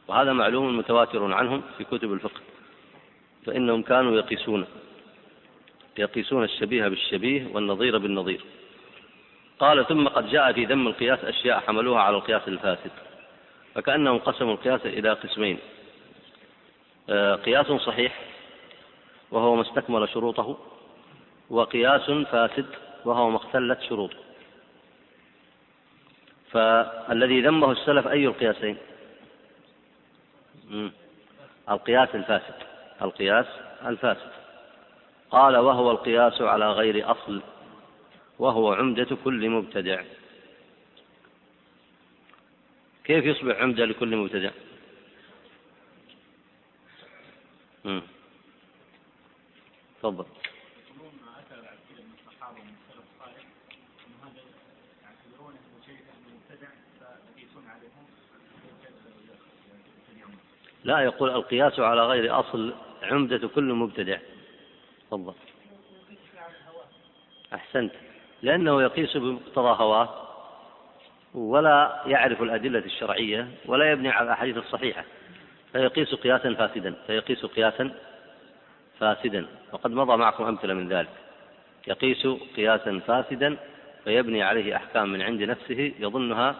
[0.09, 2.40] وهذا معلوم متواتر عنهم في كتب الفقه.
[3.46, 4.66] فإنهم كانوا يقيسون.
[5.98, 8.40] يقيسون الشبيه بالشبيه والنظير بالنظير.
[9.59, 12.90] قال ثم قد جاء في ذم القياس أشياء حملوها على القياس الفاسد.
[13.74, 15.59] فكأنهم قسموا القياس إلى قسمين.
[17.11, 18.18] آه، قياس صحيح
[19.31, 20.59] وهو ما استكمل شروطه
[21.51, 22.67] وقياس فاسد
[23.05, 24.17] وهو ما اختلت شروطه.
[26.51, 28.77] فالذي ذمه السلف أي القياسين؟
[31.71, 32.55] القياس الفاسد.
[33.03, 33.47] القياس
[33.87, 34.31] الفاسد.
[35.31, 37.43] قال وهو القياس على غير أصل
[38.38, 40.03] وهو عمدة كل مبتدع.
[43.05, 44.51] كيف يصبح عمدة لكل مبتدع؟
[50.03, 50.25] تفضل.
[60.85, 64.19] لا يقول القياس على غير أصل عمدة كل مبتدع.
[65.11, 65.35] تفضل.
[67.55, 67.93] أحسنت.
[68.43, 70.29] لأنه يقيس بمقتضى هواه
[71.35, 75.05] ولا يعرف الأدلة الشرعية ولا يبني على الأحاديث الصحيحة.
[75.73, 76.95] فيقيس قياسا فاسدا.
[77.07, 77.95] فيقيس قياسا
[79.01, 79.47] فاسدا.
[79.73, 81.09] وقد مضى معكم أمثلة من ذلك.
[81.87, 83.57] يقيس قياسا فاسدا
[84.05, 86.57] فيبني عليه أحكام من عند نفسه يظنها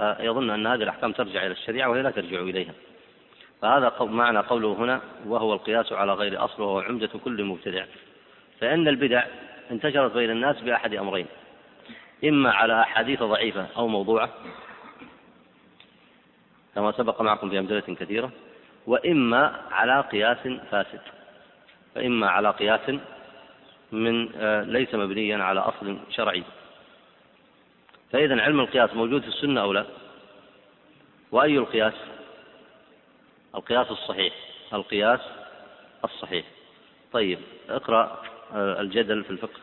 [0.00, 2.72] يظن أن هذه الأحكام ترجع إلى الشريعة وهي لا ترجع إليها.
[3.62, 7.84] فهذا معنى قوله هنا وهو القياس على غير أصل وهو عمدة كل مبتدع.
[8.60, 9.24] فإن البدع
[9.70, 11.26] انتشرت بين الناس بأحد أمرين.
[12.24, 14.30] إما على أحاديث ضعيفة أو موضوعة
[16.74, 18.30] كما سبق معكم في أمثلة كثيرة
[18.86, 21.00] وإما على قياس فاسد.
[21.96, 22.80] فإما على قياس
[23.92, 26.42] من آه، ليس مبنيا على أصل شرعي.
[28.12, 29.86] فإذا علم القياس موجود في السنة أو لا؟
[31.32, 31.94] وأي القياس؟
[33.54, 34.34] القياس الصحيح.
[34.72, 35.20] القياس
[36.04, 36.44] الصحيح.
[37.12, 38.22] طيب اقرأ
[38.54, 39.60] آه، الجدل في الفقه.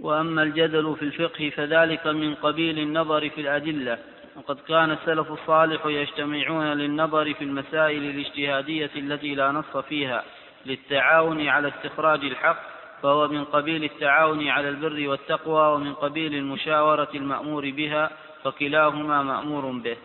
[0.00, 3.98] وأما الجدل في الفقه فذلك من قبيل النظر في الأدلة.
[4.36, 10.24] وقد كان السلف الصالح يجتمعون للنظر في المسائل الاجتهادية التي لا نص فيها.
[10.66, 12.72] للتعاون على استخراج الحق
[13.02, 18.10] فهو من قبيل التعاون على البر والتقوى ومن قبيل المشاورة المأمور بها
[18.44, 19.96] فكلاهما مأمور به.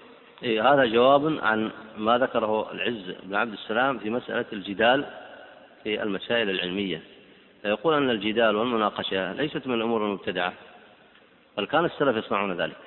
[0.43, 5.05] إيه هذا جواب عن ما ذكره العز بن عبد السلام في مسألة الجدال
[5.83, 7.01] في المسائل العلمية.
[7.61, 10.53] فيقول أن الجدال والمناقشة ليست من الأمور المبتدعة
[11.57, 12.77] بل كان السلف يصنعون ذلك.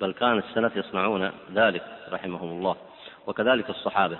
[0.00, 1.82] بل كان السلف يصنعون ذلك
[2.12, 2.76] رحمهم الله
[3.26, 4.18] وكذلك الصحابة.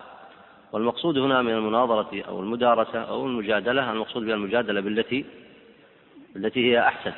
[0.73, 5.25] والمقصود هنا من المناظرة أو المدارسة أو المجادلة المقصود بها المجادلة بالتي
[6.37, 7.13] التي هي أحسن.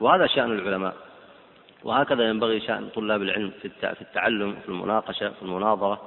[0.00, 0.94] وهذا شأن العلماء.
[1.84, 3.70] وهكذا ينبغي شأن طلاب العلم في
[4.00, 6.00] التعلم في المناقشة في المناظرة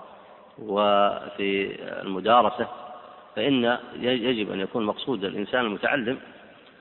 [0.59, 2.67] وفي المدارسة.
[3.35, 6.19] فإن يجب أن يكون مقصود الإنسان المتعلم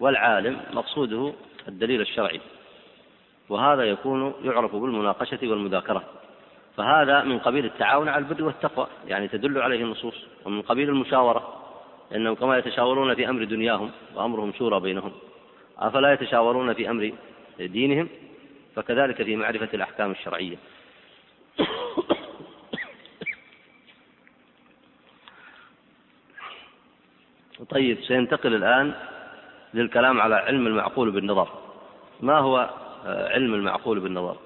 [0.01, 1.33] والعالم مقصوده
[1.69, 2.41] الدليل الشرعي.
[3.49, 6.03] وهذا يكون يعرف بالمناقشة والمذاكرة.
[6.77, 10.15] فهذا من قبيل التعاون على البر والتقوى يعني تدل عليه النصوص
[10.45, 11.63] ومن قبيل المشاورة
[12.11, 15.13] لأنهم كما يتشاورون في أمر دنياهم وأمرهم شورى بينهم.
[15.79, 17.13] أفلا يتشاورون في أمر
[17.61, 18.09] دينهم؟
[18.77, 20.57] فكذلك في معرفة الأحكام الشرعية.
[27.71, 28.95] طيب سينتقل الآن
[29.75, 31.49] للكلام على علم المعقول بالنظر.
[32.21, 32.71] ما هو
[33.07, 34.37] آه، علم المعقول بالنظر؟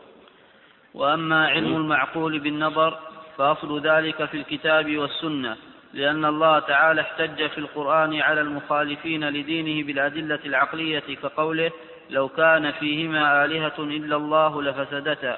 [0.94, 2.98] وأما علم المعقول بالنظر
[3.38, 5.56] فأصل ذلك في الكتاب والسنة
[5.94, 11.70] لأن الله تعالى احتج في القرآن على المخالفين لدينه بالأدلة العقلية كقوله
[12.10, 15.36] لو كان فيهما آلهة إلا الله لفسدتا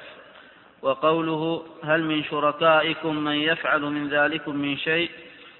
[0.81, 5.09] وقوله هل من شركائكم من يفعل من ذلكم من شيء؟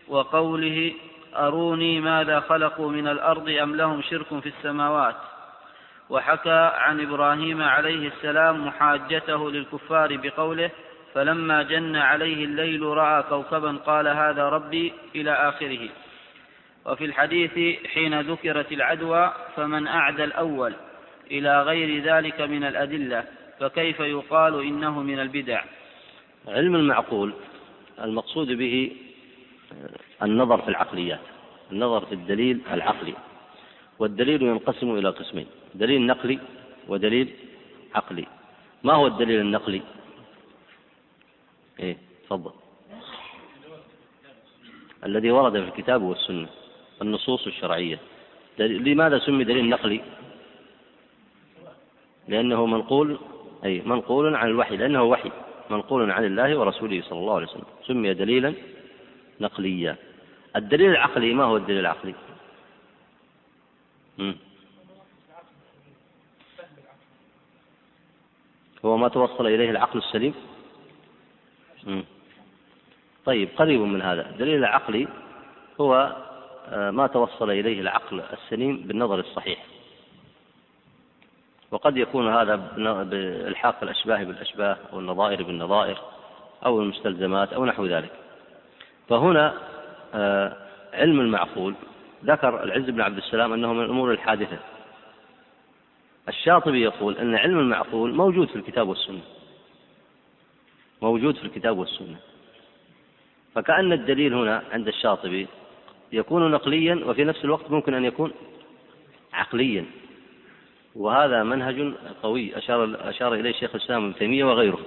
[0.07, 0.93] وقوله
[1.35, 5.15] أروني ماذا خلقوا من الأرض أم لهم شرك في السماوات؟
[6.13, 10.71] وحكى عن إبراهيم عليه السلام محاجته للكفار بقوله
[11.13, 15.89] فلما جن عليه الليل رأى كوكبا قال هذا ربي إلى آخره.
[16.85, 20.73] وفي الحديث حين ذكرت العدوى فمن أعدى الأول
[21.31, 23.23] إلى غير ذلك من الأدلة
[23.59, 25.63] فكيف يقال إنه من البدع؟
[26.47, 27.33] علم المعقول
[28.03, 28.91] المقصود به
[30.23, 31.21] النظر في العقليات
[31.71, 33.13] النظر في الدليل العقلي
[33.99, 35.47] والدليل ينقسم إلى قسمين.
[35.75, 36.39] دليل نقلي
[36.87, 37.29] ودليل
[37.95, 38.25] عقلي.
[38.83, 39.81] ما هو الدليل النقلي؟
[41.79, 42.51] إيه تفضل.
[45.05, 46.49] الذي ورد في الكتاب والسنة
[47.01, 47.99] النصوص الشرعية.
[48.59, 50.01] لماذا سمي دليل نقلي؟
[52.27, 53.19] لأنه منقول
[53.65, 55.31] أي منقول عن الوحي لأنه وحي.
[55.69, 57.65] منقول عن الله ورسوله صلى الله عليه وسلم.
[57.87, 58.53] سمي دليلا
[59.41, 59.95] نقليا.
[60.55, 62.13] الدليل العقلي ما هو الدليل العقلي؟
[68.85, 70.33] هو ما توصل إليه العقل السليم؟
[73.25, 74.29] طيب قريب من هذا.
[74.29, 75.07] الدليل العقلي
[75.81, 76.15] هو
[76.69, 79.65] آه، ما توصل إليه العقل السليم بالنظر الصحيح.
[81.71, 82.55] وقد يكون هذا
[83.03, 86.01] بإلحاق الأشباه بالأشباه أو النظائر بالنظائر
[86.65, 88.11] أو المستلزمات أو نحو ذلك.
[89.09, 89.53] فهنا
[90.13, 90.57] آه،
[90.93, 91.75] علم المعقول
[92.25, 94.57] ذكر العز بن عبد السلام أنه من الأمور الحادثة.
[96.27, 99.21] الشاطبي يقول أن علم المعقول موجود في الكتاب والسنة.
[101.01, 102.15] موجود في الكتاب والسنة.
[103.55, 105.47] فكأن الدليل هنا عند الشاطبي
[106.11, 108.31] يكون نقليا وفي نفس الوقت ممكن أن يكون
[109.33, 109.85] عقليا.
[110.95, 111.93] وهذا منهج
[112.23, 114.79] قوي أشار أشار إليه شيخ الإسلام ابن تيمية وغيره.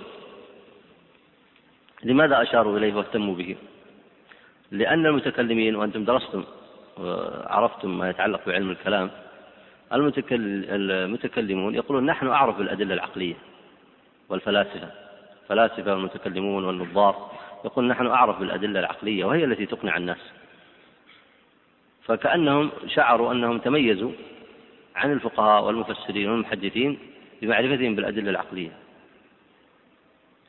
[2.04, 3.56] لماذا أشاروا إليه واهتموا به؟
[4.70, 6.44] لأن المتكلمين وأنتم درستم
[6.98, 9.10] وعرفتم ما يتعلق بعلم الكلام
[9.92, 13.34] المتكلمون يقولون نحن أعرف بالأدلة العقلية
[14.28, 14.90] والفلاسفة.
[15.42, 17.32] الفلاسفة والمتكلمون والنظار
[17.64, 20.32] يقول نحن أعرف بالأدلة العقلية وهي التي تقنع الناس.
[22.04, 24.12] فكأنهم شعروا أنهم تميزوا
[24.96, 26.98] عن الفقهاء والمفسرين والمحدثين
[27.42, 28.70] بمعرفتهم بالأدلة العقلية.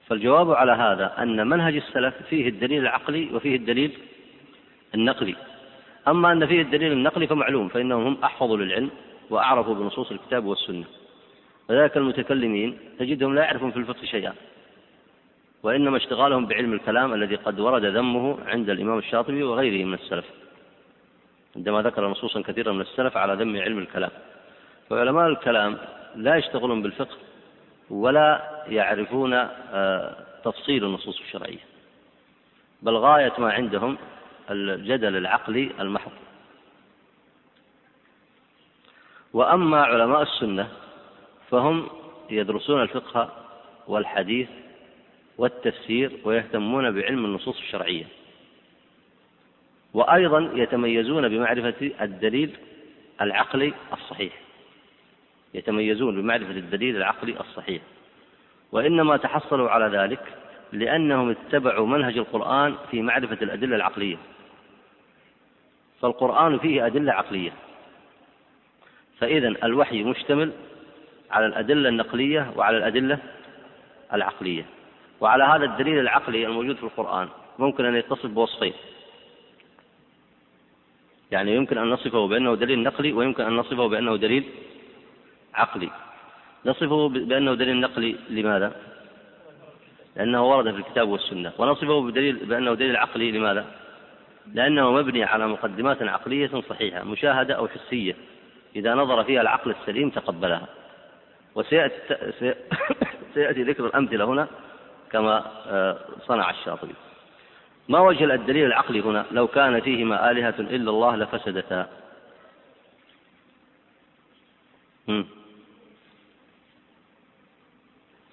[0.07, 3.91] فالجواب على هذا أن منهج السلف فيه الدليل العقلي وفيه الدليل
[4.95, 5.35] النقلي.
[6.07, 8.89] أما أن فيه الدليل النقلي فمعلوم فإنهم هم أحفظوا للعلم
[9.29, 10.85] وأعرفوا بنصوص الكتاب والسنة.
[11.69, 14.33] وذلك المتكلمين تجدهم لا يعرفون في الفقه شيئا.
[15.63, 20.25] وإنما اشتغالهم بعلم الكلام الذي قد ورد ذمه عند الإمام الشاطبي وغيره من السلف.
[21.55, 24.11] عندما ذكر نصوصا كثيرة من السلف على ذم علم الكلام.
[24.89, 25.77] فعلماء الكلام
[26.15, 27.17] لا يشتغلون بالفقه
[27.89, 31.59] ولا يعرفون آه، تفصيل النصوص الشرعية.
[32.81, 33.97] بل غاية ما عندهم
[34.49, 36.11] الجدل العقلي المحض.
[39.37, 40.67] وأما علماء السنة
[41.49, 41.87] فهم
[42.29, 43.29] يدرسون الفقه
[43.87, 44.49] والحديث
[45.37, 48.05] والتفسير ويهتمون بعلم النصوص الشرعية.
[49.93, 52.57] وأيضا يتميزون بمعرفة الدليل
[53.21, 54.33] العقلي الصحيح.
[55.53, 57.81] يتميزون بمعرفة الدليل العقلي الصحيح.
[58.71, 60.37] وإنما تحصلوا على ذلك
[60.71, 64.17] لأنهم اتبعوا منهج القرآن في معرفة الأدلة العقلية.
[66.01, 67.66] فالقرآن فيه أدلة عقلية.
[69.19, 70.51] فإذا الوحي مشتمل
[71.31, 73.19] على الأدلة النقلية وعلى الأدلة
[74.13, 74.65] العقلية.
[75.21, 77.27] وعلى هذا الدليل العقلي الموجود في القرآن
[77.59, 78.73] ممكن أن يتصف بوصفين.
[81.31, 84.43] يعني يمكن أن نصفه بأنه دليل نقلي ويمكن أن نصفه بأنه دليل
[85.53, 85.89] عقلي.
[86.65, 88.75] نصفه بأنه دليل نقلي لماذا؟
[90.15, 91.51] لأنه ورد في الكتاب والسنة.
[91.57, 93.65] ونصفه بدليل بأنه دليل عقلي لماذا؟
[94.53, 98.15] لأنه مبني على مقدمات عقلية صحيحة مشاهدة أو حسية.
[98.75, 100.67] إذا نظر فيها العقل السليم تقبلها.
[101.55, 101.95] وسيأتي
[103.33, 104.47] سيأتي ذكر الأمثلة هنا
[105.11, 106.93] كما آه، صنع الشاطبي.
[107.89, 111.87] ما وجه الدليل العقلي هنا؟ لو كان فيهما آلهة إلا الله لفسدتا.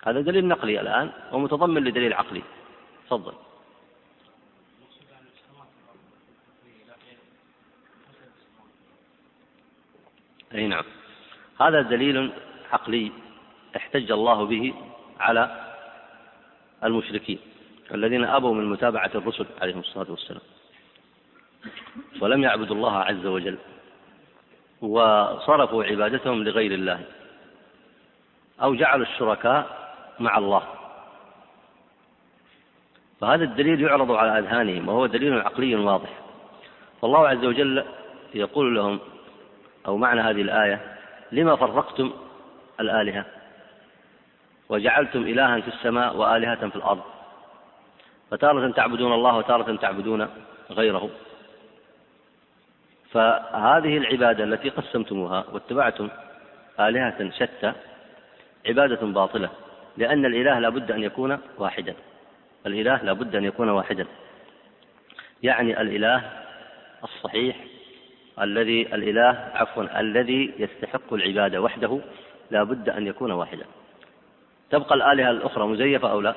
[0.07, 2.43] هذا دليل نقلي الآن ومتضمن لدليل عقلي.
[3.07, 3.33] تفضل.
[10.55, 10.85] أي نعم.
[11.61, 12.33] هذا دليل
[12.73, 13.13] عقلي
[13.77, 14.75] احتج الله به
[15.21, 15.71] على
[16.85, 17.39] المشركين
[17.95, 20.43] الذين أبوا من متابعة الرسل عليهم الصلاة والسلام.
[22.21, 23.59] ولم يعبدوا الله عز وجل
[24.81, 27.05] وصرفوا عبادتهم لغير الله
[28.63, 30.63] أو جعلوا الشركاء مع الله.
[33.21, 36.11] فهذا الدليل يعرض على أذهانهم وهو دليل عقلي واضح.
[37.03, 37.85] فالله عز وجل
[38.35, 39.01] يقول لهم
[39.87, 40.81] أو معنى هذه الآية
[41.33, 42.13] لما فرقتم
[42.81, 43.25] الآلهة؟
[44.69, 47.03] وجعلتم إلها في السماء وآلهة في الأرض.
[48.31, 50.29] فتارة تعبدون الله وتارة تعبدون
[50.71, 51.11] غيره.
[53.11, 56.09] فهذه العبادة التي قسمتموها واتبعتم
[56.81, 57.73] آلهة شتى
[58.67, 59.51] عبادة باطلة
[59.97, 61.95] لأن الإله لا بد أن يكون واحدا.
[62.67, 64.07] الإله لا بد أن يكون واحدا.
[65.43, 66.31] يعني الإله
[67.05, 67.57] الصحيح
[68.41, 72.01] الذي الإله عفوا الذي يستحق العبادة وحده
[72.51, 73.65] لا بد أن يكون واحدا.
[74.71, 76.35] تبقى الآلهة الأخرى مزيفة أو لا؟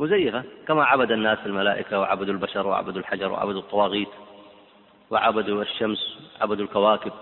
[0.00, 4.08] مزيفة كما عبد الناس الملائكة وعبدوا البشر وعبدوا الحجر وعبدوا الطواغيت
[5.10, 7.12] وعبدوا الشمس عبدوا الكواكب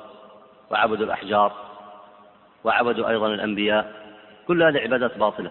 [0.70, 1.52] وعبدوا الأحجار
[2.64, 3.92] وعبدوا أيضا الأنبياء.
[4.48, 5.50] كل هذه عبادات باطلة.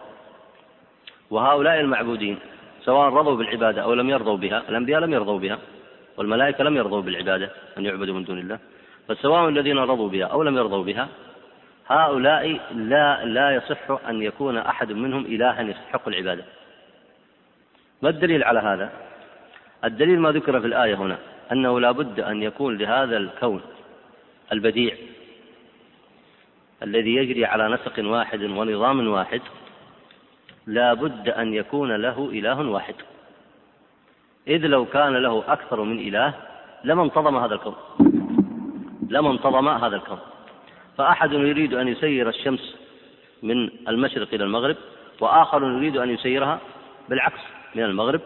[1.32, 2.40] وهؤلاء المعبودين
[2.84, 5.60] سواء رضوا بالعبادة أو لم يرضوا بها الأنبياء لم يرضوا بها
[6.22, 8.60] والملائكة لم يرضوا بالعبادة أن يعبدوا من دون الله
[9.08, 11.08] فسواء الذين رضوا بها أو لم يرضوا بها
[11.88, 16.44] هؤلاء لا لا يصح أن يكون أحد منهم إلها يستحق العبادة
[18.02, 18.90] ما الدليل على هذا؟
[19.84, 21.18] الدليل ما ذكر في الآية هنا
[21.52, 23.62] أنه لا بد أن يكون لهذا الكون
[24.52, 24.96] البديع
[26.84, 29.42] الذي يجري على نسق واحد ونظام واحد
[30.68, 32.96] لا بد أن يكون له إله واحد
[34.48, 36.34] إذ لو كان له أكثر من إله
[36.84, 37.76] لما انتظم هذا الكون.
[39.10, 40.20] لما انتظم هذا الكون.
[40.98, 42.76] فأحد يريد أن يسير الشمس
[43.44, 44.76] من المشرق إلى المغرب
[45.20, 46.60] وآخر يريد أن يسيرها
[47.10, 47.40] بالعكس
[47.76, 48.22] من المغرب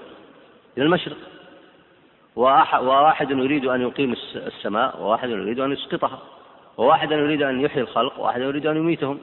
[0.77, 1.17] إلى المشرق.
[2.35, 6.19] وواحد يريد أن يقيم السماء وواحد يريد أن يسقطها
[6.77, 9.19] وواحد يريد أن يحيي الخلق وواحد يريد أن يميتهم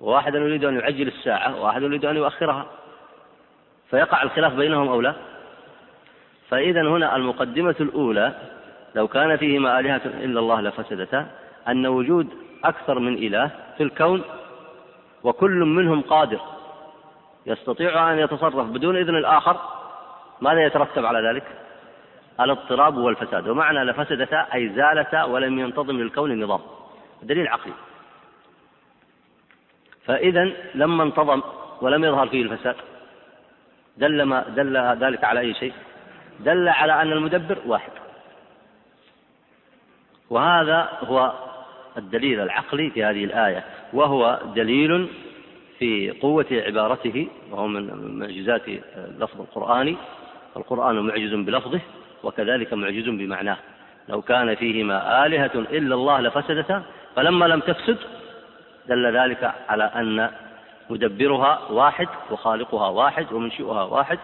[0.00, 2.66] وواحد يريد أن يعجل الساعة وواحد يريد أن يؤخرها.
[3.90, 5.14] فيقع الخلاف بينهم أو لا؟
[6.52, 8.32] فإذا هنا المقدمة الأولى
[8.94, 11.26] لو كان فيهما آلهة إلا الله لفسدتا
[11.68, 12.28] أن وجود
[12.64, 14.22] أكثر من إله في الكون
[15.22, 16.40] وكل منهم قادر
[17.46, 19.60] يستطيع أن يتصرف بدون إذن الآخر
[20.40, 21.44] ماذا يترتب على ذلك؟
[22.40, 26.60] الاضطراب والفساد ومعنى لفسدتا أي زالتا ولم ينتظم للكون النظام
[27.22, 27.74] دليل عقلي
[30.06, 31.42] فإذا لما انتظم
[31.80, 32.76] ولم يظهر فيه الفساد
[33.96, 35.72] دل ما دل ذلك على أي شيء؟
[36.40, 37.90] دل على أن المدبر واحد.
[40.30, 41.32] وهذا هو
[41.96, 45.08] الدليل العقلي في هذه الآية وهو دليل
[45.78, 48.62] في قوة عبارته وهو من معجزات
[48.96, 49.96] اللفظ القرآني.
[50.56, 51.80] القرآن معجز بلفظه
[52.22, 53.56] وكذلك معجز بمعناه.
[54.08, 56.82] لو كان فيهما آلهة إلا الله لفسدتا
[57.16, 57.98] فلما لم تفسد
[58.88, 60.30] دل ذلك على أن
[60.90, 64.18] مدبرها واحد وخالقها واحد ومنشئها واحد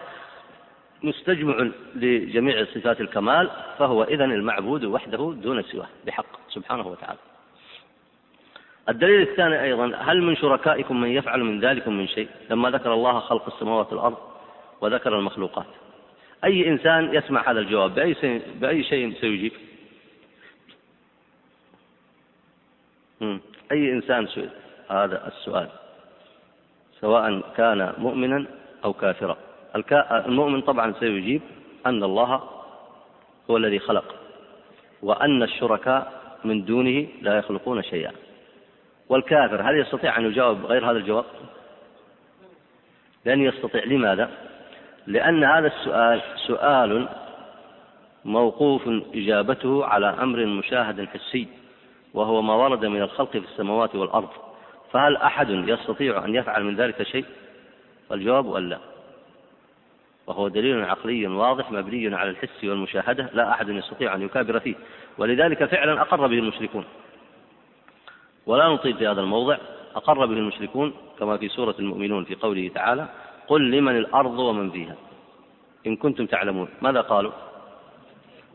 [1.03, 7.19] مستجمع لجميع صفات الكمال فهو إذن المعبود وحده دون سواه بحق سبحانه وتعالى.
[8.89, 13.19] الدليل الثاني أيضا هل من شركائكم من يفعل من ذلك من شيء؟ لما ذكر الله
[13.19, 14.17] خلق السماوات والأرض
[14.81, 15.65] وذكر المخلوقات.
[16.43, 19.51] أي إنسان يسمع هذا الجواب؟ بأي شيء, بأي شيء سيجيب؟
[23.71, 24.49] أي إنسان سئل؟
[24.89, 25.69] هذا السؤال.
[27.01, 28.45] سواء كان مؤمنا
[28.85, 29.37] أو كافرا.
[30.11, 31.41] المؤمن طبعا سيجيب
[31.85, 32.43] أن الله
[33.49, 34.15] هو الذي خلق
[35.01, 38.11] وأن الشركاء من دونه لا يخلقون شيئا.
[39.09, 41.25] والكافر هل يستطيع أن يجاوب غير هذا الجواب؟
[43.25, 43.83] لن يستطيع.
[43.83, 44.29] لماذا؟
[45.07, 47.07] لأن هذا السؤال سؤال
[48.25, 51.47] موقوف إجابته على أمر مشاهد حسي
[52.13, 54.29] وهو ما ورد من الخلق في السماوات والأرض.
[54.91, 57.25] فهل أحد يستطيع أن يفعل من ذلك شيء؟
[58.09, 58.79] والجواب أن لا.
[60.29, 64.75] وهو دليل عقلي واضح مبني على الحس والمشاهدة لا أحد يستطيع أن يكابر فيه.
[65.17, 66.85] ولذلك فعلا أقر به المشركون.
[68.45, 69.57] ولا نطيل في هذا الموضع.
[69.95, 73.07] أقر به المشركون كما في سورة المؤمنون في قوله تعالى
[73.47, 74.95] قل لمن الأرض ومن فيها.
[75.87, 76.67] إن كنتم تعلمون.
[76.81, 77.31] ماذا قالوا؟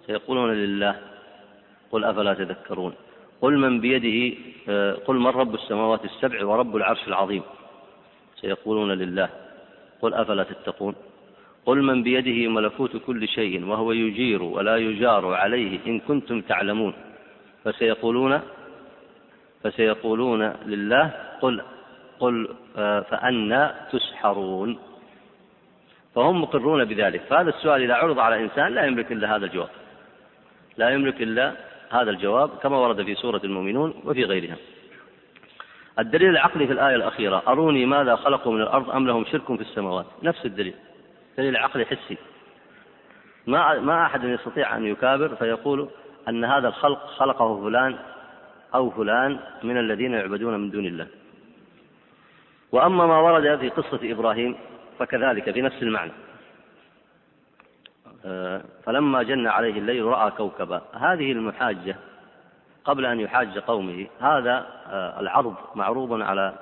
[0.07, 1.01] سيقولون لله
[1.93, 2.95] قل أفلا تذكرون؟
[3.41, 4.37] قل من بيده
[4.69, 7.43] آه، قل من رب السماوات السبع ورب العرش العظيم؟
[8.41, 9.29] سيقولون لله
[10.03, 10.95] قل أفلا تتقون؟
[11.67, 16.95] قل من بيده ملكوت كل شيء وهو يجير ولا يجار عليه إن كنتم تعلمون.
[17.65, 18.41] فسيقولون
[19.63, 21.11] فسيقولون لله
[21.41, 21.63] قل
[22.21, 24.79] قل آه، فأنا تسحرون.
[26.15, 27.21] فهم مقرون بذلك.
[27.21, 29.69] فهذا السؤال إذا عرض على إنسان لا يملك إلا هذا الجواب.
[30.77, 31.53] لا يملك إلا
[31.91, 34.57] هذا الجواب كما ورد في سورة المؤمنون وفي غيرها.
[35.99, 40.07] الدليل العقلي في الآية الأخيرة أروني ماذا خلقوا من الأرض أم لهم شرك في السماوات؟
[40.23, 40.75] نفس الدليل.
[41.39, 42.19] دليل عقلي حسي.
[43.47, 45.89] ما ما أحد يستطيع أن يكابر فيقول
[46.29, 47.99] أن هذا الخلق خلقه فلان
[48.75, 51.07] أو فلان من الذين يعبدون من دون الله.
[52.73, 54.57] وأما ما ورد في قصة إبراهيم
[54.99, 56.13] فكذلك بنفس المعنى.
[58.25, 60.83] آه، فلما جن عليه الليل رأى كوكبا.
[60.95, 61.97] هذه المحاجة
[62.85, 66.55] قبل أن يحاج قومه هذا آه، العرض معروض على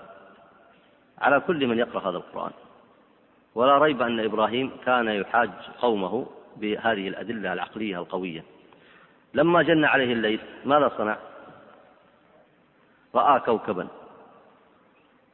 [1.18, 2.50] على كل من يقرأ هذا القرآن.
[3.54, 6.26] ولا ريب أن إبراهيم كان يحاج قومه
[6.56, 8.44] بهذه الأدلة العقلية القوية.
[9.34, 11.16] لما جن عليه الليل ماذا صنع؟
[13.14, 13.88] رأى كوكبا.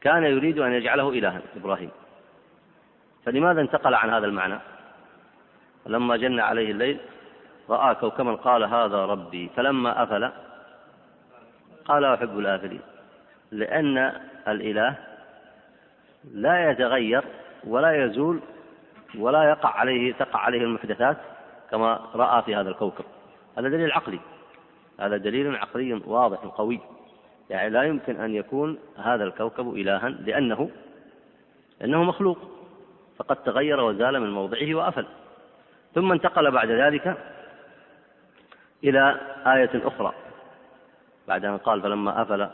[0.00, 1.90] كان يريد أن يجعله إلها إبراهيم.
[3.24, 4.58] فلماذا انتقل عن هذا المعنى؟
[5.86, 7.00] لما جن عليه الليل
[7.68, 9.50] رأى كوكبا قال هذا ربي.
[9.56, 10.30] فلما أفل
[11.84, 12.80] قال أحب الآفلين.
[13.50, 14.12] لأن
[14.48, 14.94] الإله
[16.32, 17.24] لا يتغير
[17.64, 18.40] ولا يزول
[19.18, 21.16] ولا يقع عليه تقع عليه المحدثات
[21.70, 23.04] كما رأى في هذا الكوكب.
[23.58, 24.20] هذا دليل عقلي.
[25.00, 26.80] هذا دليل عقلي واضح قوي.
[27.50, 30.70] يعني لا يمكن أن يكون هذا الكوكب إلها لأنه
[31.80, 32.38] لأنه مخلوق.
[33.18, 35.06] فقد تغير وزال من موضعه وأفل.
[35.94, 37.16] ثم انتقل بعد ذلك
[38.84, 40.12] إلى آية أخرى.
[41.28, 42.48] بعد أن قال فلما أفل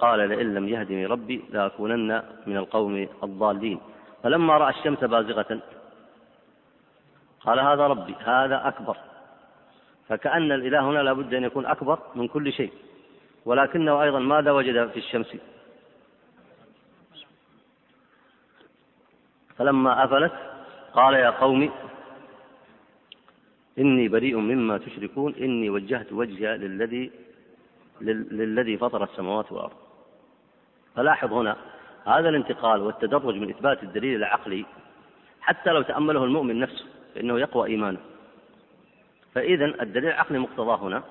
[0.00, 3.78] قال لئن لم يهدني ربي لأكونن من القوم الضالين.
[4.22, 5.60] فلما رأى الشمس بازغة
[7.40, 8.96] قال هذا ربي هذا أكبر.
[10.08, 12.72] فكأن الإله هنا لابد أن يكون أكبر من كل شيء.
[13.44, 15.36] ولكنه أيضا ماذا وجد في الشمس؟
[19.56, 20.32] فلما أفلت
[20.94, 21.70] قال يا قوم
[23.78, 27.10] إني بريء مما تشركون إني وجهت وجهي للذي
[28.00, 29.76] للذي فطر السماوات والأرض.
[30.96, 31.56] فلاحظ هنا
[32.06, 34.64] هذا الانتقال والتدرج من إثبات الدليل العقلي
[35.40, 36.84] حتى لو تأمله المؤمن نفسه
[37.14, 37.98] فإنه يقوى إيمانه.
[39.34, 41.02] فإذا الدليل العقلي مقتضاه هنا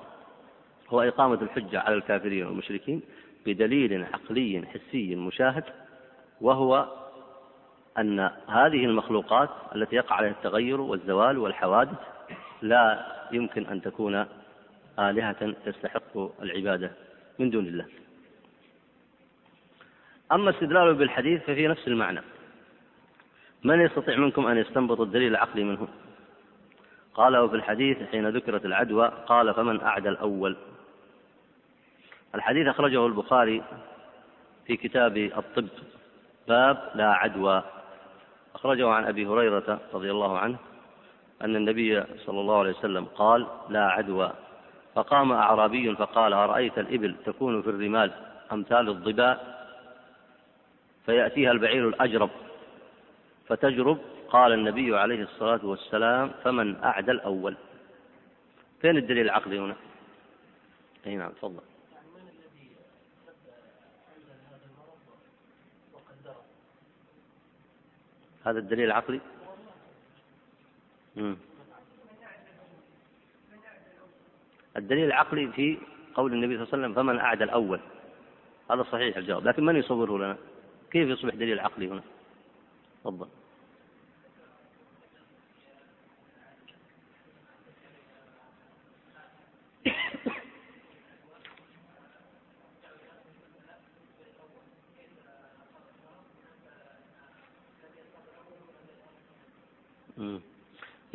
[0.90, 3.02] هو إقامة الحجة على الكافرين والمشركين
[3.46, 5.64] بدليل عقلي حسي مشاهد
[6.40, 6.86] وهو
[7.98, 11.98] أن هذه المخلوقات التي يقع عليها التغير والزوال والحوادث
[12.62, 14.26] لا يمكن أن تكون
[14.98, 16.90] آلهة تستحق العبادة
[17.38, 17.86] من دون الله.
[20.32, 22.20] أما استدلاله بالحديث ففي نفس المعنى.
[23.64, 25.88] من يستطيع منكم أن يستنبط الدليل العقلي منه؟
[27.14, 30.56] قاله في الحديث حين ذكرت العدوى قال فمن أعدى الأول.
[32.34, 33.62] الحديث أخرجه البخاري
[34.66, 35.68] في كتاب الطب
[36.48, 37.62] باب لا عدوى.
[38.54, 40.58] أخرجه عن أبي هريرة رضي الله عنه
[41.42, 44.32] أن النبي صلى الله عليه وسلم قال لا عدوى.
[44.94, 48.12] فقام أعرابي فقال أرأيت الإبل تكون في الرمال
[48.52, 49.62] أمثال الظباء
[51.06, 52.30] فيأتيها البعير الأجرب
[53.48, 53.98] فتجرب.
[54.28, 57.56] قال النبي عليه الصلاة والسلام فمن أعدى الأول؟
[58.80, 59.76] فين الدليل العقلي هنا؟
[61.06, 61.60] أي نعم تفضل.
[68.44, 69.20] هذا الدليل العقلي
[71.16, 71.36] مم.
[74.76, 75.78] الدليل العقلي في
[76.14, 77.80] قول النبي صلى الله عليه وسلم فمن أعدى الأول.
[78.70, 80.36] هذا صحيح الجواب لكن من يصوره لنا؟
[80.90, 82.02] كيف يصبح دليل عقلي هنا؟
[83.04, 83.26] تفضل.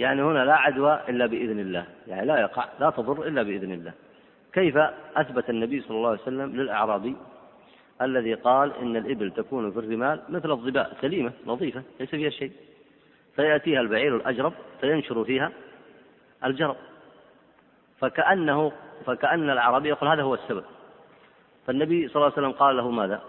[0.08, 1.86] يعني هنا لا عدوى إلا بإذن الله.
[2.08, 3.94] يعني لا يقع لا تضر إلا بإذن الله.
[4.54, 4.78] كيف
[5.16, 7.16] أثبت النبي صلى الله عليه وسلم للأعرابي
[8.02, 12.52] الذي قال إن الإبل تكون في الرمال مثل الظباء سليمة نظيفة ليس فيها شيء.
[13.36, 15.52] فيأتيها البعير الأجرب فينشر فيها
[16.46, 16.76] الجرب.
[18.00, 18.72] فكأنه
[19.06, 20.64] فكأن الأعرابي يقول هذا هو السبب.
[21.68, 23.22] فالنبي صلى الله عليه وسلم قال له ماذا؟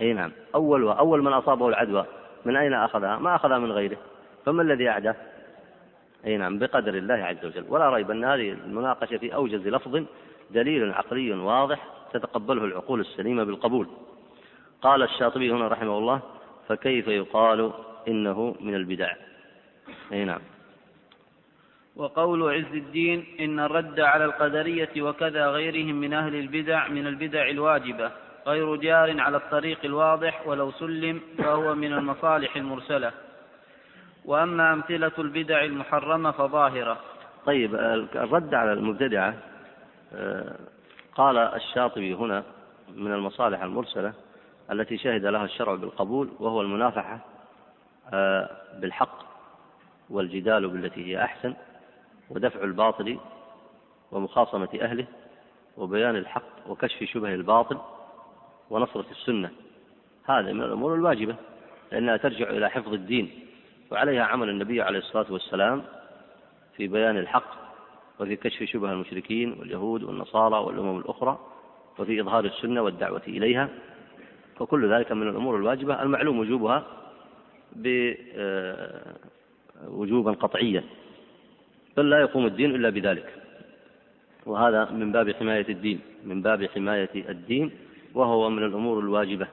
[0.00, 0.32] إي نعم.
[0.54, 2.06] أول أول من أصابه العدوى.
[2.44, 3.96] من أين أخذها؟ ما أخذها من غيره.
[4.46, 5.16] فما الذي اعداه؟
[6.26, 7.64] أي نعم بقدر الله عز وجل.
[7.68, 10.02] ولا ريب أن هذه المناقشة في أوجز لفظ
[10.50, 13.86] دليل عقلي واضح تتقبله العقول السليمة بالقبول.
[14.82, 16.20] قال الشاطبي هنا رحمه الله
[16.68, 17.72] فكيف يقال
[18.08, 19.12] إنه من البدع؟
[20.12, 20.40] أي نعم.
[21.96, 28.10] وقول عز الدين إن الرد على القدرية وكذا غيرهم من أهل البدع من البدع الواجبة.
[28.46, 33.12] غير جار على الطريق الواضح ولو سلم فهو من المصالح المرسلة.
[34.24, 37.00] وأما أمثلة البدع المحرمة فظاهرة.
[37.46, 37.74] طيب
[38.14, 39.34] الرد على المبتدعة
[40.14, 40.56] آه،
[41.14, 42.42] قال الشاطبي هنا
[42.94, 44.12] من المصالح المرسلة
[44.72, 47.18] التي شهد لها الشرع بالقبول وهو المنافحة
[48.12, 49.18] آه، بالحق
[50.10, 51.54] والجدال بالتي هي أحسن
[52.30, 53.18] ودفع الباطل
[54.12, 55.06] ومخاصمة أهله
[55.76, 57.78] وبيان الحق وكشف شبه الباطل
[58.70, 59.50] ونصرة السنة.
[60.24, 61.36] هذا من الأمور الواجبة
[61.92, 63.30] لأنها ترجع إلى حفظ الدين
[63.90, 65.82] وعليها عمل النبي عليه الصلاة والسلام
[66.76, 67.60] في بيان الحق
[68.20, 71.38] وفي كشف شبه المشركين واليهود والنصارى والأمم الأخرى
[71.98, 73.68] وفي إظهار السنة والدعوة إليها.
[74.60, 76.02] وكل ذلك من الأمور الواجبة.
[76.02, 76.86] المعلوم وجوبها
[79.86, 80.84] بوجوبا قطعيا.
[81.96, 83.34] بل لا يقوم الدين إلا بذلك.
[84.46, 87.70] وهذا من باب حماية الدين من باب حماية الدين
[88.14, 89.46] وهو من الأمور الواجبة.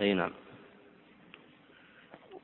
[0.00, 0.30] أي نعم.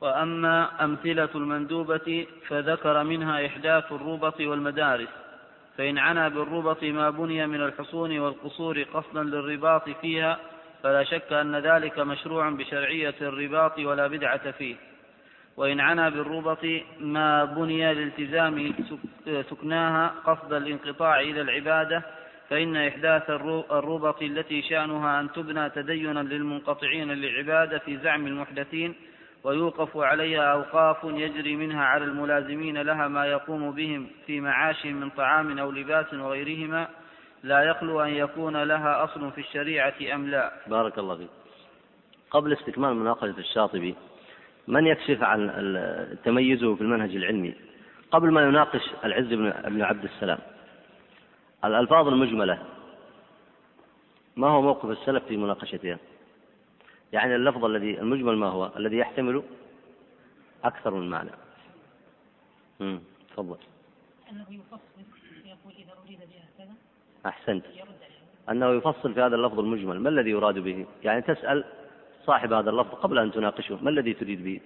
[0.01, 5.09] وأما أمثلة المندوبة فذكر منها إحداث الربط والمدارس
[5.77, 10.39] فإن عنا بالربط ما بني من الحصون والقصور قصدا للرباط فيها
[10.83, 14.75] فلا شك أن ذلك مشروع بشرعية الرباط ولا بدعة فيه.
[15.57, 16.65] وإن عنا بالربط
[16.99, 18.73] ما بني لالتزام
[19.49, 22.03] سكناها قصد الانقطاع إلى العبادة
[22.53, 23.29] فإن إحداث
[23.71, 28.95] الربط التي شأنها أن تبنى تدينا للمنقطعين للعبادة في زعم المحدثين
[29.43, 35.59] ويوقف عليها أوقاف يجري منها على الملازمين لها ما يقوم بهم في معاشهم من طعام
[35.59, 36.87] أو لباس وغيرهما
[37.43, 40.53] لا يخلو أن يكون لها أصل في الشريعة أم لا.
[40.67, 41.29] بارك الله فيك.
[42.31, 43.95] قبل استكمال مناقشة الشاطبي
[44.67, 45.47] من يكشف عن
[46.25, 47.53] تميزه في المنهج العلمي؟
[48.11, 49.33] قبل ما يناقش العز
[49.67, 50.39] بن عبد السلام.
[51.65, 52.63] الألفاظ المجملة.
[54.35, 55.97] ما هو موقف السلف في مناقشتها؟
[57.13, 59.43] يعني اللفظ الذي المجمل ما هو؟ الذي يحتمل
[60.63, 61.31] أكثر من معنى.
[63.33, 63.57] تفضل.
[64.31, 65.01] أنه يفصل
[65.45, 66.19] يقول إذا أريد
[67.25, 67.65] أحسنت.
[68.49, 69.99] أنه يفصل في هذا اللفظ المجمل.
[69.99, 71.63] ما الذي يراد به؟ يعني تسأل
[72.25, 73.83] صاحب هذا اللفظ قبل أن تناقشه.
[73.83, 74.59] ما الذي تريد به؟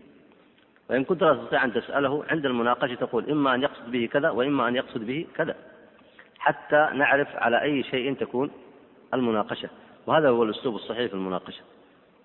[0.90, 4.68] وإن كنت لا تستطيع أن تسأله عند المناقشة تقول إما أن يقصد به كذا وإما
[4.68, 5.56] أن يقصد به كذا.
[6.40, 8.52] حتى نعرف على أي شيء تكون
[9.14, 9.70] المناقشة.
[10.08, 11.62] وهذا هو الأسلوب الصحيح في المناقشة.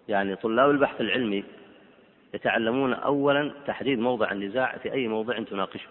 [0.08, 1.44] يعني طلاب البحث العلمي
[2.34, 5.88] يتعلمون أولا تحديد موضع النزاع في أي موضع تناقشه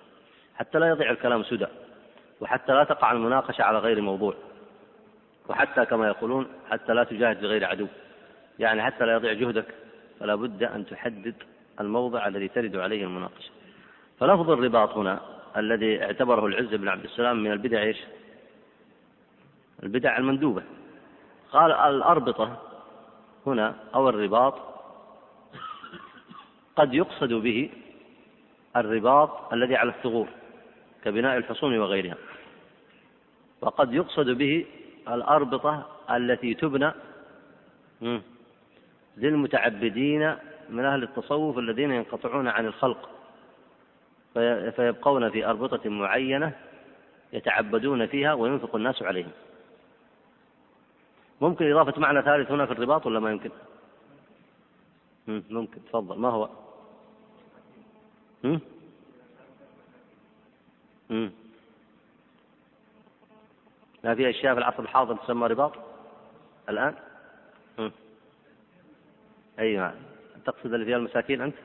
[0.55, 1.67] حتى لا يضيع الكلام سدى
[2.41, 4.33] وحتى لا تقع المناقشة على غير موضوع
[5.49, 7.87] وحتى كما يقولون حتى لا تجاهد بغير عدو.
[8.59, 9.65] يعني حتى لا يضيع جهدك
[10.19, 11.35] فلا بد أن تحدد
[11.79, 13.49] الموضع الذي ترد عليه المناقشة.
[14.19, 15.19] فلفظ الرباط هنا
[15.57, 17.97] الذي اعتبره العز بن عبد السلام من البدع إيش؟
[19.83, 20.63] البدع المندوبة.
[21.51, 22.61] قال الأربطة
[23.47, 24.55] هنا أو الرباط
[26.75, 27.69] قد يقصد به
[28.75, 30.27] الرباط الذي على الثغور
[31.03, 32.15] كبناء الحصون وغيرها.
[33.61, 34.65] وقد يقصد به
[35.07, 36.91] الأربطة التي تبنى
[39.17, 40.35] للمتعبدين
[40.69, 43.09] من أهل التصوف الذين ينقطعون عن الخلق.
[44.71, 46.53] فيبقون في أربطة معينة
[47.33, 49.31] يتعبدون فيها وينفق الناس عليهم
[51.41, 53.51] ممكن إضافة معنى ثالث هنا في الرباط ولا ما يمكن؟
[55.27, 56.49] ممكن تفضل ما هو؟
[58.43, 58.59] هم؟
[61.09, 61.31] هم؟
[64.03, 65.73] ما في أشياء في العصر الحاضر تسمى رباط
[66.69, 66.95] الآن؟
[67.79, 67.91] هم؟
[69.59, 69.93] أيوة
[70.45, 71.55] تقصد اللي فيها المساكين أنت؟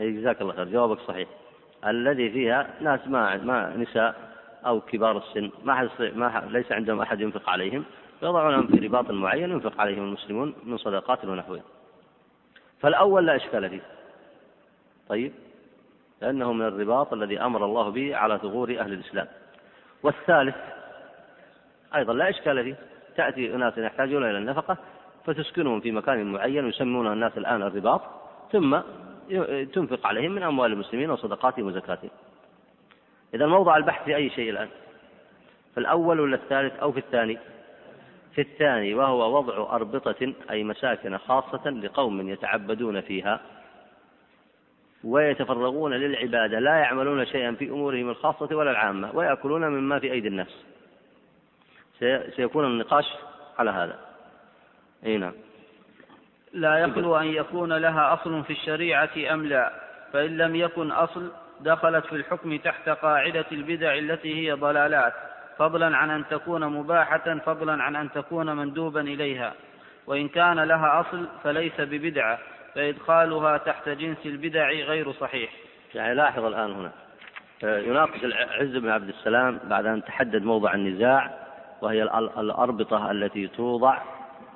[0.00, 1.28] أي جزاك الله خير جوابك صحيح.
[1.86, 4.14] الذي فيها ناس ما ما نساء
[4.66, 7.84] أو كبار السن ما حد ما ليس عندهم أحد ينفق عليهم
[8.22, 11.62] يضعونهم في رباط معين ينفق عليهم المسلمون من صدقات ونحوها
[12.80, 13.82] فالأول لا إشكال فيه.
[15.08, 15.32] طيب؟
[16.22, 19.26] لأنه من الرباط الذي أمر الله به على ثغور أهل الإسلام.
[20.02, 20.56] والثالث
[21.94, 22.74] أيضا لا إشكال فيه.
[23.16, 24.76] تأتي أناس يحتاجون إلى النفقة
[25.24, 28.00] فتسكنهم في مكان معين يسمونه الناس الآن الرباط
[28.52, 28.78] ثم
[29.72, 32.10] تنفق عليهم من أموال المسلمين وصدقاتهم وزكاتهم.
[33.34, 34.68] إذا موضع البحث في أي شيء الآن؟
[35.74, 37.38] في الأول ولا الثالث أو في الثاني؟
[38.34, 43.40] في الثاني وهو وضع أربطة أي مساكن خاصة لقوم يتعبدون فيها
[45.04, 50.64] ويتفرغون للعبادة لا يعملون شيئا في أمورهم الخاصة ولا العامة ويأكلون مما في أيدي الناس.
[52.36, 53.06] سيكون النقاش
[53.58, 53.98] على هذا.
[55.06, 55.32] أي نعم.
[56.52, 59.72] لا يخلو أن يكون لها أصل في الشريعة أم لا.
[60.12, 61.30] فإن لم يكن أصل
[61.60, 65.12] دخلت في الحكم تحت قاعدة البدع التي هي ضلالات
[65.58, 69.52] فضلا عن أن تكون مباحة فضلا عن أن تكون مندوبا إليها.
[70.06, 72.38] وإن كان لها أصل فليس ببدعة
[72.74, 75.50] فإدخالها تحت جنس البدع غير صحيح.
[75.94, 76.92] يعني لاحظ الآن هنا.
[77.62, 81.30] يناقش العز بن عبد السلام بعد أن تحدد موضع النزاع
[81.82, 82.02] وهي
[82.38, 83.98] الأربطة التي توضع.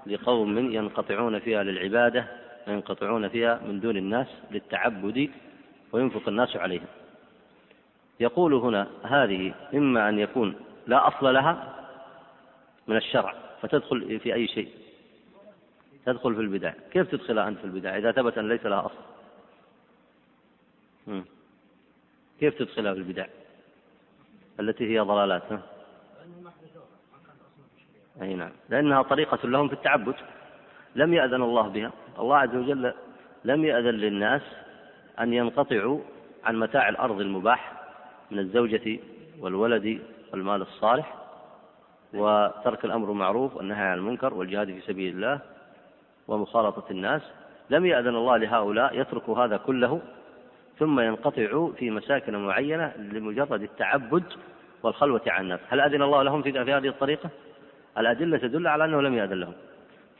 [0.07, 2.27] لقوم ينقطعون فيها للعبادة
[2.69, 5.31] وينقطعون فيها من دون الناس للتعبد
[5.93, 6.87] وينفق الناس عليهم
[8.21, 10.55] يقول هنا هذه إما أن يكون
[10.87, 11.75] لا أصل لها
[12.87, 14.69] من الشرع فتدخل في أي شيء.
[16.07, 16.73] تدخل في البدع.
[16.93, 18.95] كيف تدخلها أنت في البدع؟ إذا ثبت أن ليس لها أصل.
[22.41, 23.27] كيف تدخلها في البدع؟
[24.61, 25.63] التي هي ضلالات ها؟
[28.23, 28.51] أي نعم.
[28.69, 30.15] لأنها طريقة لهم في التعبد.
[30.95, 31.93] لم يأذن الله بها.
[32.19, 32.93] الله عز وجل
[33.45, 34.43] لم يأذن للناس
[35.21, 36.01] أن ينقطعوا
[36.45, 37.73] عن متاع الأرض المباح
[38.31, 38.99] من الزوجة
[39.41, 40.01] والولد
[40.33, 41.15] والمال الصالح
[42.15, 45.41] وترك الأمر المعروف والنهي عن المنكر والجهاد في سبيل الله
[46.29, 47.23] ومخالطة الناس.
[47.71, 50.01] لم يأذن الله لهؤلاء يتركوا هذا كله
[50.79, 54.25] ثم ينقطعوا في مساكن معينة لمجرد التعبد
[54.83, 55.61] والخلوة عن الناس.
[55.69, 57.31] هل أذن الله لهم في هذه الطريقة؟
[57.99, 59.55] الأدلة تدل على أنه لم يأذن لهم.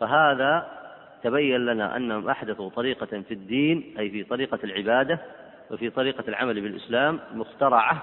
[0.01, 0.67] فهذا
[1.23, 5.19] تبين لنا أنهم أحدثوا طريقة في الدين أي في طريقة العبادة
[5.71, 8.03] وفي طريقة العمل بالإسلام مخترعة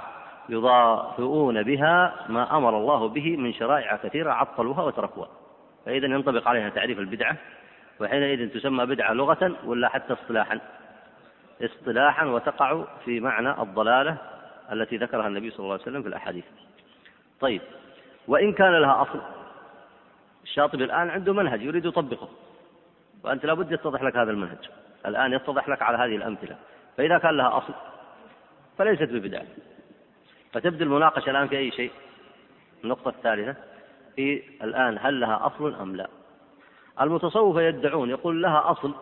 [0.49, 5.29] يضاهئون بها ما أمر الله به من شرائع كثيرة عطلوها وتركوها.
[5.85, 7.37] فإذا ينطبق عليها تعريف البدعة
[7.99, 10.59] وحينئذ تسمى بدعة لغة ولا حتى اصطلاحا.
[11.61, 14.17] اصطلاحا وتقع في معنى الضلالة
[14.71, 16.45] التي ذكرها النبي صلى الله عليه وسلم في الأحاديث.
[17.39, 17.61] طيب
[18.27, 19.19] وإن كان لها أصل
[20.43, 22.29] الشاطبي الآن عنده منهج يريد يطبقه
[23.23, 24.69] وأنت لابد يتضح لك هذا المنهج.
[25.05, 26.57] الآن يتضح لك على هذه الأمثلة.
[26.97, 27.73] فإذا كان لها أصل
[28.77, 29.45] فليست ببدعة.
[30.51, 31.91] فتبدو المناقشة الآن في أي شيء؟
[32.83, 33.55] النقطة الثالثة
[34.15, 36.07] في الآن هل لها أصل أم لا؟
[37.01, 38.93] المتصوفة يدعون يقول لها أصل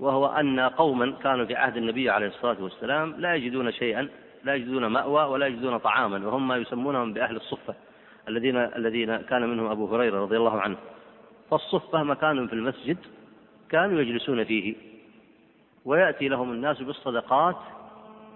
[0.00, 4.08] وهو أن قوما كانوا في عهد النبي عليه الصلاة والسلام لا يجدون شيئا
[4.44, 7.74] لا يجدون مأوى ولا يجدون طعاما وهم ما يسمونهم بأهل الصفة.
[8.28, 10.76] الذين الذين كان منهم أبو هريرة رضي الله عنه.
[11.50, 12.96] فالصفة مكان في المسجد
[13.70, 14.74] كانوا يجلسون فيه.
[15.84, 17.56] ويأتي لهم الناس بالصدقات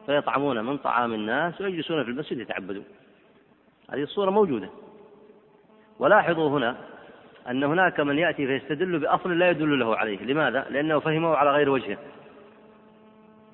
[0.06, 2.84] فيطعمون من طعام الناس ويجلسون في المسجد يتعبدون.
[3.90, 4.68] هذه الصورة موجودة.
[5.98, 6.76] ولاحظوا هنا
[7.50, 10.22] أن هناك من يأتي فيستدل بأصل لا يدل له عليه.
[10.22, 11.98] لماذا؟ لأنه فهمه على غير وجهه.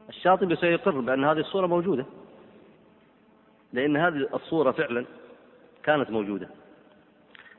[0.09, 2.07] الشاطبي سيقر بأن هذه الصورة موجودة.
[3.73, 5.05] لأن هذه الصورة فعلا
[5.89, 6.49] كانت موجودة.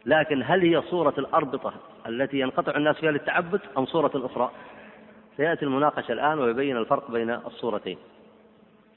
[0.05, 1.73] لكن هل هي صورة الأربطة
[2.07, 4.51] التي ينقطع الناس فيها للتعبد أم صورة أخرى؟
[5.37, 7.97] سيأتي المناقشة الآن ويبين الفرق بين الصورتين.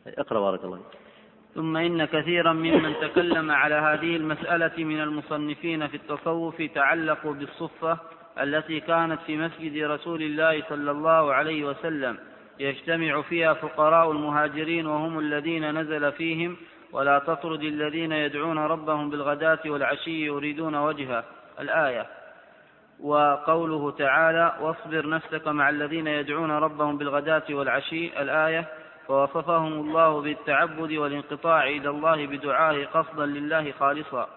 [0.07, 0.81] اقرأ بارك الله
[1.55, 7.99] ثم إن كثيرا ممن تكلم على هذه المسألة من المصنفين في التصوف تعلقوا بالصفة
[8.41, 12.19] التي كانت في مسجد رسول الله صلى الله عليه وسلم.
[12.61, 16.57] يجتمع فيها فقراء المهاجرين وهم الذين نزل فيهم
[16.93, 21.25] ولا تطرد الذين يدعون ربهم بالغداة والعشي يريدون وجهه.
[21.61, 22.07] الآية.
[23.01, 28.65] وقوله تعالى واصبر نفسك مع الذين يدعون ربهم بالغداة والعشي الآية.
[29.09, 34.29] فوصفهم الله بالتعبد والانقطاع إلى الله بدعائه قصدا لله خالصا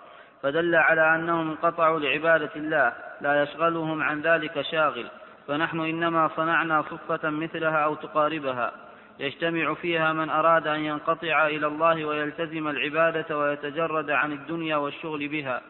[0.42, 5.08] فدل على أنهم انقطعوا لعبادة الله لا يشغلهم عن ذلك شاغل.
[5.48, 8.72] فنحن إنما صنعنا صفة مثلها أو تقاربها.
[9.20, 15.62] يجتمع فيها من أراد أن ينقطع إلى الله ويلتزم العبادة ويتجرد عن الدنيا والشغل بها.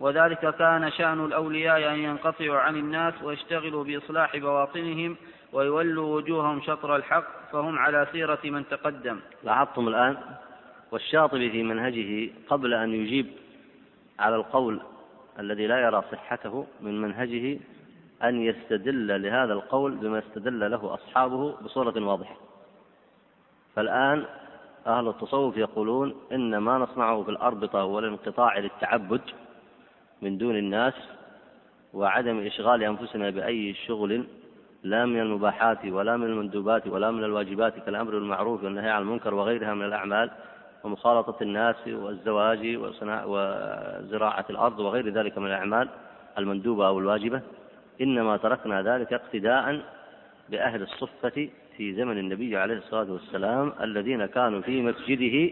[0.00, 5.16] وذلك كان شأن الأولياء أن ينقطعوا عن الناس ويشتغلوا بإصلاح بواطنهم
[5.52, 9.20] ويولوا وجوههم شطر الحق فهم على سيرة من تقدم.
[9.44, 10.16] لاحظتم الآن؟
[10.92, 13.26] والشاطبي في منهجه قبل أن يجيب
[14.18, 14.80] على القول
[15.38, 17.58] الذي لا يرى صحته من منهجه
[18.22, 22.36] أن يستدل لهذا القول بما استدل له أصحابه بصورة واضحة.
[23.76, 24.24] فالآن
[24.86, 29.20] أهل التصوف يقولون إن ما نصنعه في الأربطة والانقطاع للتعبد
[30.22, 30.94] من دون الناس
[31.94, 34.24] وعدم إشغال أنفسنا بأي شغل
[34.82, 39.74] لا من المباحات ولا من المندوبات ولا من الواجبات كالأمر بالمعروف والنهي عن المنكر وغيرها
[39.74, 40.30] من الأعمال
[40.84, 42.76] ومخالطة الناس والزواج
[43.26, 45.88] وزراعة الأرض وغير ذلك من الأعمال
[46.38, 47.40] المندوبة أو الواجبة.
[48.00, 49.80] إنما تركنا ذلك اقتداء
[50.48, 55.50] بأهل الصفة في زمن النبي عليه الصلاة والسلام الذين كانوا في مسجده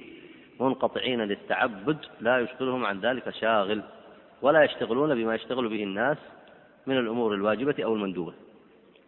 [0.60, 3.82] منقطعين للتعبد لا يشغلهم عن ذلك شاغل
[4.42, 6.18] ولا يشتغلون بما يشتغل به الناس
[6.86, 8.32] من الأمور الواجبة أو المندوبة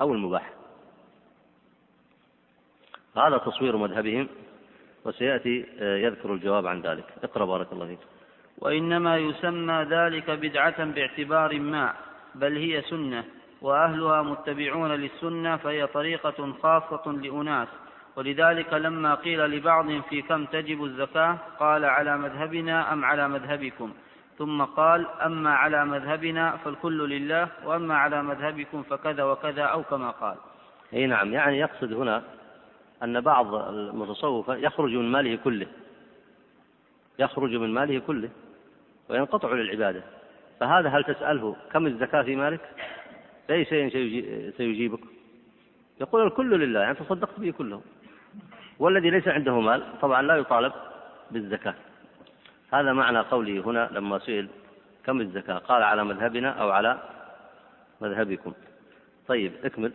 [0.01, 0.51] أو المباحة.
[3.17, 4.29] هذا تصوير مذهبهم
[5.05, 7.05] وسيأتي آه، يذكر الجواب عن ذلك.
[7.23, 7.99] اقرأ بارك الله فيك.
[8.59, 11.95] وإنما يسمى ذلك بدعة باعتبار ما
[12.35, 13.25] بل هي سنة.
[13.65, 17.69] وأهلها متبعون للسنة فهي طريقة خاصة لأناس.
[18.17, 23.93] ولذلك لما قيل لبعض في كم تجب الزكاة قال على مذهبنا أم على مذهبكم؟
[24.39, 30.37] ثم قال أما على مذهبنا فالكل لله وأما على مذهبكم فكذا وكذا أو كما قال.
[30.93, 32.23] أي نعم يعني يقصد هنا
[33.03, 35.67] أن بعض المتصوفة يخرج من ماله كله.
[37.19, 38.31] يخرج من ماله كله
[39.09, 40.03] وينقطع للعبادة.
[40.61, 42.61] فهذا هل تسأله كم الزكاة في مالك؟
[43.49, 43.88] بأي شيء
[44.57, 45.01] سيجيبك.
[46.01, 47.82] يقول الكل لله يعني تصدقت به كله.
[48.78, 50.72] والذي ليس عنده مال طبعا لا يطالب
[51.30, 51.74] بالزكاة.
[52.72, 54.49] هذا معنى قوله هنا لما سئل
[55.07, 56.99] كم الزكاة؟ قال على مذهبنا أو على
[58.01, 58.53] مذهبكم.
[59.28, 59.92] طيب اكمل.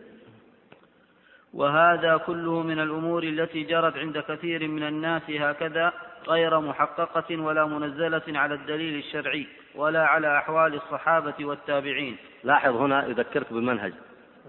[1.53, 5.93] وهذا كله من الأمور التي جرت عند كثير من الناس هكذا
[6.27, 9.47] غير محققة ولا منزلة على الدليل الشرعي.
[9.75, 12.17] ولا على أحوال الصحابة والتابعين.
[12.43, 13.93] لاحظ هنا يذكرك بمنهج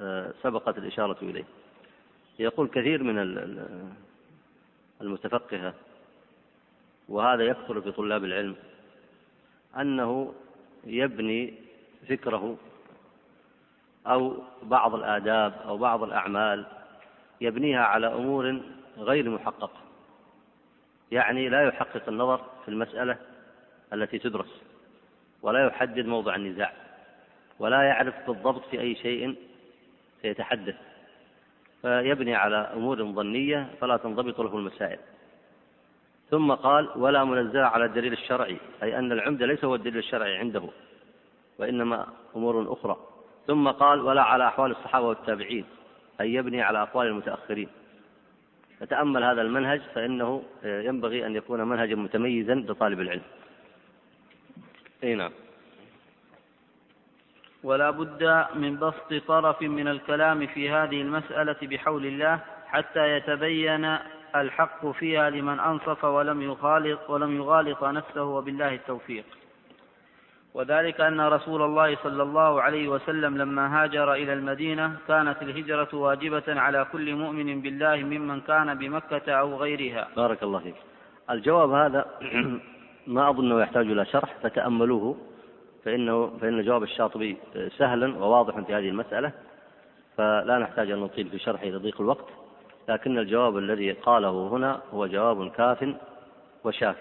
[0.01, 1.45] آه، سبقت الإشارة إليه.
[2.39, 3.18] يقول كثير من
[5.01, 5.75] المتفقهة
[7.09, 8.57] وهذا يكثر في طلاب العلم
[9.77, 10.35] أنه
[10.85, 11.55] يبني
[12.09, 12.57] فكره
[14.07, 16.66] أو بعض الآداب أو بعض الأعمال
[17.41, 18.61] يبنيها على أمور
[18.99, 19.81] غير محققة.
[21.12, 23.16] يعني لا يحقق النظر في المسألة
[23.93, 24.62] التي تدرس.
[25.43, 26.72] ولا يحدد موضع النزاع
[27.59, 29.36] ولا يعرف بالضبط في أي شيء
[30.22, 30.76] سيتحدث.
[31.82, 34.99] فيبني على أمور ظنية فلا تنضبط له المسائل.
[36.30, 40.62] ثم قال ولا منزل على الدليل الشرعي أي أن العمدة ليس هو الدليل الشرعي عنده
[41.59, 42.97] وإنما أمور أخرى.
[43.47, 45.64] ثم قال ولا على أحوال الصحابة والتابعين
[46.20, 47.68] أي يبني على أقوال المتأخرين.
[48.80, 53.22] فتأمل هذا المنهج فإنه ينبغي أن يكون منهجا متميزا لطالب العلم.
[55.05, 55.32] أي نعم.
[57.62, 63.98] ولا بد من بسط طرف من الكلام في هذه المسألة بحول الله حتى يتبين
[64.36, 69.24] الحق فيها لمن أنصف ولم يخالط ولم يغالط نفسه وبالله التوفيق.
[70.55, 76.42] وذلك أن رسول الله صلى الله عليه وسلم لما هاجر إلى المدينة كانت الهجرة واجبة
[76.48, 80.09] على كل مؤمن بالله ممن كان بمكة أو غيرها.
[80.16, 80.74] بارك الله فيك.
[81.30, 82.07] الجواب هذا
[83.11, 85.16] ما أظنه يحتاج إلى شرح فتأملوه
[85.84, 87.36] فإنه فإن جواب الشاطبي
[87.78, 89.32] سهل وواضح في هذه المسألة
[90.16, 92.26] فلا نحتاج أن نطيل في شرحه لضيق الوقت
[92.88, 95.94] لكن الجواب الذي قاله هنا هو جواب كاف
[96.64, 96.96] وشاف.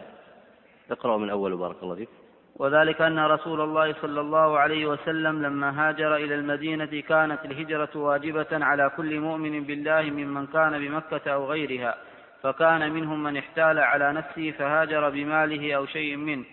[0.91, 2.10] اقرأ من أول بارك الله فيك.
[2.55, 8.47] وذلك أن رسول الله صلى الله عليه وسلم لما هاجر إلى المدينة كانت الهجرة واجبة
[8.51, 11.97] على كل مؤمن بالله ممن كان بمكة أو غيرها.
[12.44, 16.46] فكان منهم من احتال على نفسه فهاجر بماله أو شيء منه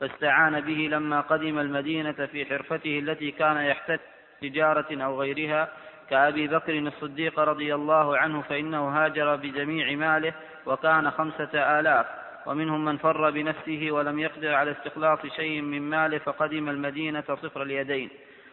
[0.00, 3.98] فاستعان به لما قدم المدينة في حرفته التي كان يحتج
[4.40, 5.68] تجارة أو غيرها
[6.10, 10.34] كأبي بكر الصديق رضي الله عنه فإنه هاجر بجميع ماله
[10.66, 12.06] وكان خمسة آلاف
[12.46, 18.10] ومنهم من فر بنفسه ولم يقدر على استخلاص شيء من ماله فقدم المدينة صفر اليدين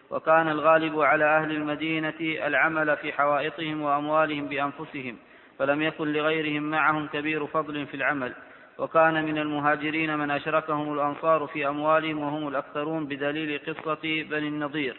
[0.10, 5.18] وكان الغالب على أهل المدينة العمل في حوائطهم وأموالهم بأنفسهم.
[5.62, 8.34] فلم يكن لغيرهم معهم كبير فضل في العمل
[8.78, 14.96] وكان من المهاجرين من أشركهم الأنصار في أموالهم وهم الأكثرون بدليل قصة بني النضير.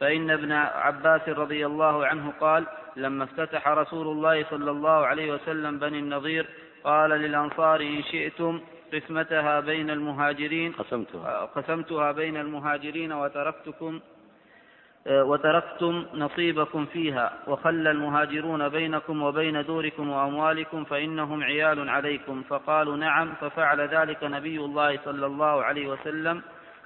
[0.00, 2.66] فإن ابن عباس رضي الله عنه قال
[2.96, 6.46] لما افتتح رسول الله صلى الله عليه وسلم بني النضير
[6.84, 8.60] قال للأنصار إن شئتم
[8.92, 11.44] قسمتها بين المهاجرين قسمتها.
[11.44, 14.00] قسمتها بين المهاجرين وتركتكم
[15.10, 23.80] وتركتم نصيبكم فيها وخلى المهاجرون بينكم وبين دوركم وأموالكم فإنهم عيال عليكم فقالوا نعم ففعل
[23.80, 26.42] ذلك نبي الله صلى الله عليه وسلم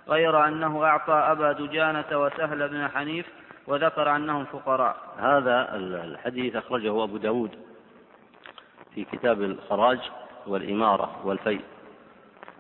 [0.09, 3.27] غير أنه أعطى أبا دجانة وسهل بن حنيف
[3.67, 4.97] وذكر أنهم فقراء.
[5.19, 7.51] هذا الحديث أخرجه أبو داود
[8.95, 9.99] في كتاب الخراج
[10.47, 11.65] والإمارة والفيء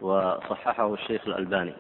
[0.01, 1.75] وصححه الشيخ الألباني.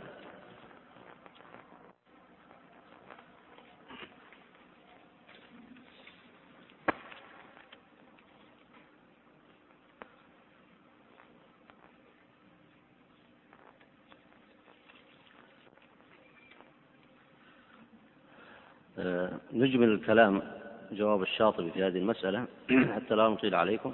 [19.52, 20.42] نجمل الكلام
[20.92, 22.46] جواب الشاطبي في هذه المسألة
[22.94, 23.92] حتى لا نطيل عليكم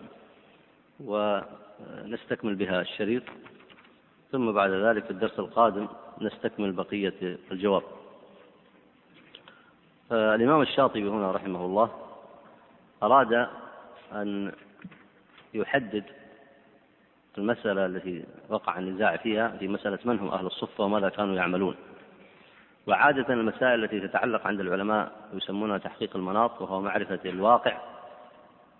[1.01, 3.23] ونستكمل بها الشريط
[4.33, 5.89] ثم بعد ذلك في الدرس القادم
[6.21, 7.83] نستكمل بقية الجواب.
[10.13, 11.91] الإمام الشاطبي هنا رحمه الله
[13.03, 13.49] أراد
[14.13, 14.53] أن
[15.55, 16.05] يحدد
[17.39, 21.75] المسألة التي وقع النزاع فيها في مسألة من هم أهل الصفة وماذا كانوا يعملون.
[22.87, 27.77] وعادة المسائل التي تتعلق عند العلماء يسمونها تحقيق المناط وهو معرفة الواقع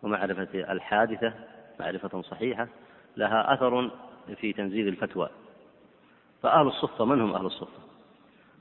[0.03, 1.33] ومعرفة الحادثة
[1.81, 2.69] معرفة صحيحة
[3.17, 3.91] لها أثر
[4.41, 5.29] في تنزيل الفتوى.
[6.43, 7.79] فأهل الصفة من هم أهل الصفة؟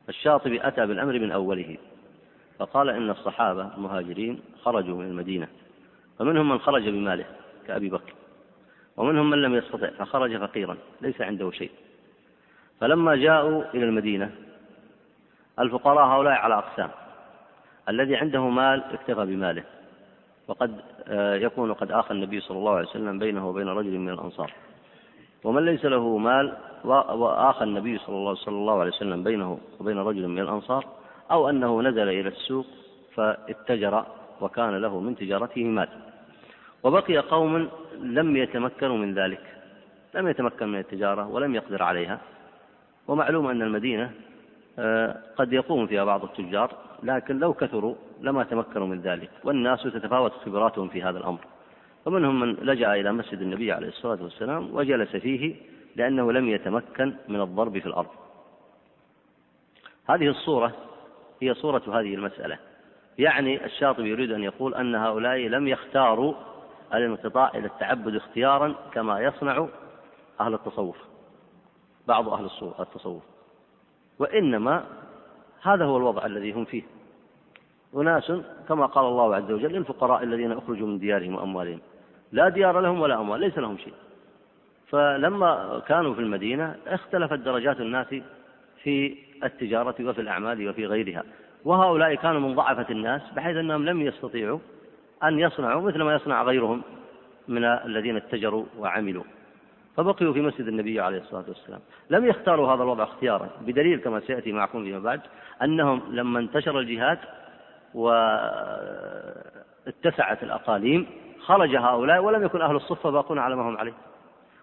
[0.10, 1.78] الشاطبي أتى بالأمر من أوله
[2.60, 5.48] فقال إن الصحابة المهاجرين خرجوا من المدينة
[6.20, 7.26] فمنهم من خرج بماله
[7.68, 8.14] كأبي بكر
[8.98, 11.72] ومنهم من لم يستطع فخرج فقيرا ليس عنده شيء.
[12.82, 14.32] فلما جاءوا إلى المدينة
[15.60, 16.90] الفقراء هؤلاء على أقسام.
[17.90, 19.64] الذي عنده مال اكتفى بماله.
[20.48, 24.52] وقد آه، يكون قد آخى النبي صلى الله عليه وسلم بينه وبين رجل من الأنصار.
[25.44, 30.86] ومن ليس له مال وآخى النبي صلى الله عليه وسلم بينه وبين رجل من الأنصار
[31.32, 32.66] أو أنه نزل إلى السوق
[33.16, 34.06] فاتجر
[34.42, 35.90] وكان له من تجارته مال.
[36.84, 39.42] وبقي قوم لم يتمكنوا من ذلك.
[40.14, 42.20] لم يتمكن من التجارة ولم يقدر عليها.
[43.08, 44.12] ومعلوم أن المدينة
[45.38, 46.72] قد يقوم فيها بعض التجار
[47.04, 51.40] لكن لو كثروا لما تمكنوا من ذلك والناس تتفاوت خبراتهم في هذا الأمر.
[52.06, 55.56] ومنهم من لجأ إلى مسجد النبي عليه الصلاة والسلام وجلس فيه
[55.96, 58.10] لأنه لم يتمكن من الضرب في الأرض.
[60.10, 60.72] هذه الصورة
[61.42, 62.58] هي صورة هذه المسألة.
[63.20, 66.34] يعني الشاطبي يريد أن يقول أن هؤلاء لم يختاروا
[66.94, 69.68] الانقطاع إلى التعبد اختيارا كما يصنع
[70.42, 70.98] أهل التصوف
[72.08, 72.50] بعض أهل
[72.80, 73.24] التصوف.
[74.20, 74.84] وإنما
[75.62, 76.84] هذا هو الوضع الذي هم فيه.
[77.96, 78.32] أناس
[78.70, 81.80] كما قال الله عز وجل للفقراء الذين أخرجوا من ديارهم وأموالهم
[82.32, 83.94] لا ديار لهم ولا أموال ليس لهم شيء.
[84.88, 88.08] فلما كانوا في المدينة اختلفت درجات الناس
[88.84, 91.24] في التجارة وفي الأعمال وفي غيرها.
[91.66, 94.60] وهؤلاء كانوا من ضعفة الناس بحيث أنهم لم يستطيعوا
[95.24, 96.82] أن يصنعوا مثل ما يصنع غيرهم
[97.48, 99.24] من الذين اتجروا وعملوا.
[99.98, 101.80] فبقيوا في مسجد النبي عليه الصلاة والسلام.
[102.10, 105.22] لم يختاروا هذا الوضع اختيارا بدليل كما سيأتي معكم فيما بعد
[105.64, 107.20] أنهم لما انتشر الجهاد
[107.94, 108.34] واتسعت
[110.44, 111.08] الأقاليم
[111.40, 113.94] خرج هؤلاء ولم يكن أهل الصفة باقون على ما هم عليه.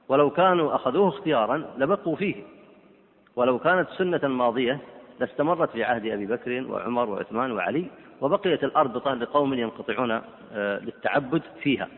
[0.08, 2.34] ولو كانوا أخذوه اختيارا لبقوا فيه.
[3.36, 4.78] ولو كانت سنة ماضية
[5.20, 7.86] لاستمرت في عهد أبي بكر وعمر وعثمان وعلي
[8.20, 11.88] وبقيت الأرض لقوم ينقطعون آه، للتعبد فيها.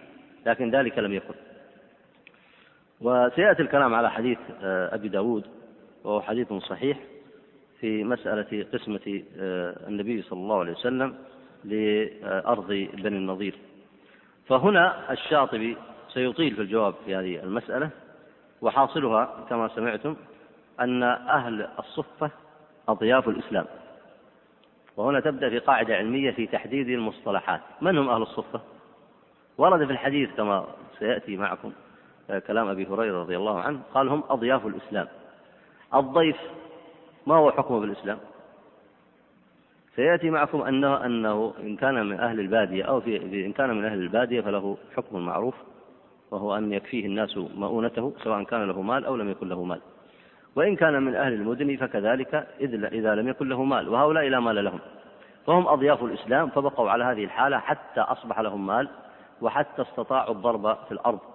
[0.47, 1.35] لكن ذلك لم يكن.
[3.05, 5.45] وسيأتي الكلام على حديث آه، أبي داود
[6.05, 6.99] وهو حديث صحيح
[7.81, 11.15] في مسألة قسمة آه، النبي صلى الله عليه وسلم
[11.65, 13.55] لأرض بني النضير.
[14.47, 15.77] فهنا الشاطبي
[16.09, 17.91] سيطيل في الجواب في هذه المسألة
[18.61, 20.17] وحاصلها كما سمعتم
[20.81, 22.31] أن أهل الصفة
[22.89, 23.67] أضياف الإسلام.
[24.97, 27.61] وهنا تبدأ في قاعدة علمية في تحديد المصطلحات.
[27.81, 28.61] من هم أهل الصفة؟
[29.59, 30.67] ورد في الحديث كما
[30.99, 31.73] سيأتي معكم.
[32.47, 35.09] كلام أبي هريرة رضي الله عنه قال هم أضياف الإسلام.
[35.95, 36.37] الضيف
[37.27, 38.19] ما هو حكمه بالإسلام؟
[39.97, 43.99] سيأتي معكم أنه أنه إن كان من أهل البادية أو في إن كان من أهل
[43.99, 45.55] البادية فله حكم معروف
[46.31, 49.81] وهو أن يكفيه الناس مؤونته سواء كان له مال أو لم يكن له مال.
[50.57, 52.49] وإن كان من أهل المدن فكذلك
[52.93, 54.81] إذا لم يكن له مال وهؤلاء لا مال لهم.
[55.47, 58.89] فهم أضياف الإسلام فبقوا على هذه الحالة حتى أصبح لهم مال
[59.43, 61.34] وحتى استطاعوا الضرب في الأرض.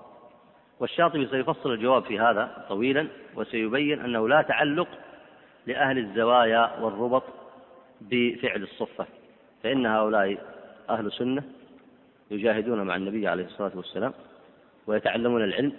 [0.79, 4.87] والشاطبي سيفصل الجواب في هذا طويلا وسيبين أنه لا تعلق
[5.67, 7.23] لأهل الزوايا والربط
[8.01, 9.05] بفعل الصفة
[9.63, 10.37] فإن هؤلاء
[10.89, 11.43] أهل سنة
[12.31, 14.13] يجاهدون مع النبي عليه الصلاة والسلام
[14.87, 15.73] ويتعلمون العلم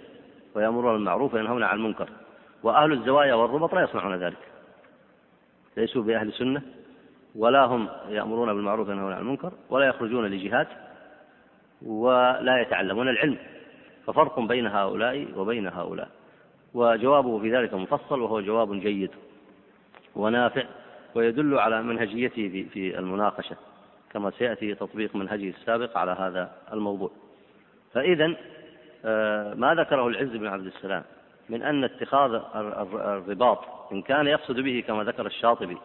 [0.55, 2.09] ويأمرون بالمعروف وينهون عن المنكر
[2.63, 4.37] وأهل الزوايا والربط لا يصنعون ذلك
[5.77, 6.61] ليسوا بأهل سنة
[7.35, 10.67] ولا هم يأمرون بالمعروف وينهون عن المنكر ولا يخرجون لجهاد
[11.85, 13.37] ولا يتعلمون العلم.
[14.11, 16.09] ففرق بين هؤلاء وبين هؤلاء.
[16.73, 19.11] وجوابه في ذلك مفصل وهو جواب جيد
[20.15, 20.63] ونافع
[21.15, 23.55] ويدل على منهجيته في المناقشة
[24.11, 27.11] كما سيأتي تطبيق منهجه السابق على هذا الموضوع.
[27.93, 28.35] فإذا
[29.05, 31.03] آه، ما ذكره العز بن عبد السلام
[31.49, 33.59] من أن اتخاذ الرباط
[33.91, 35.77] إن كان يقصد به كما ذكر الشاطبي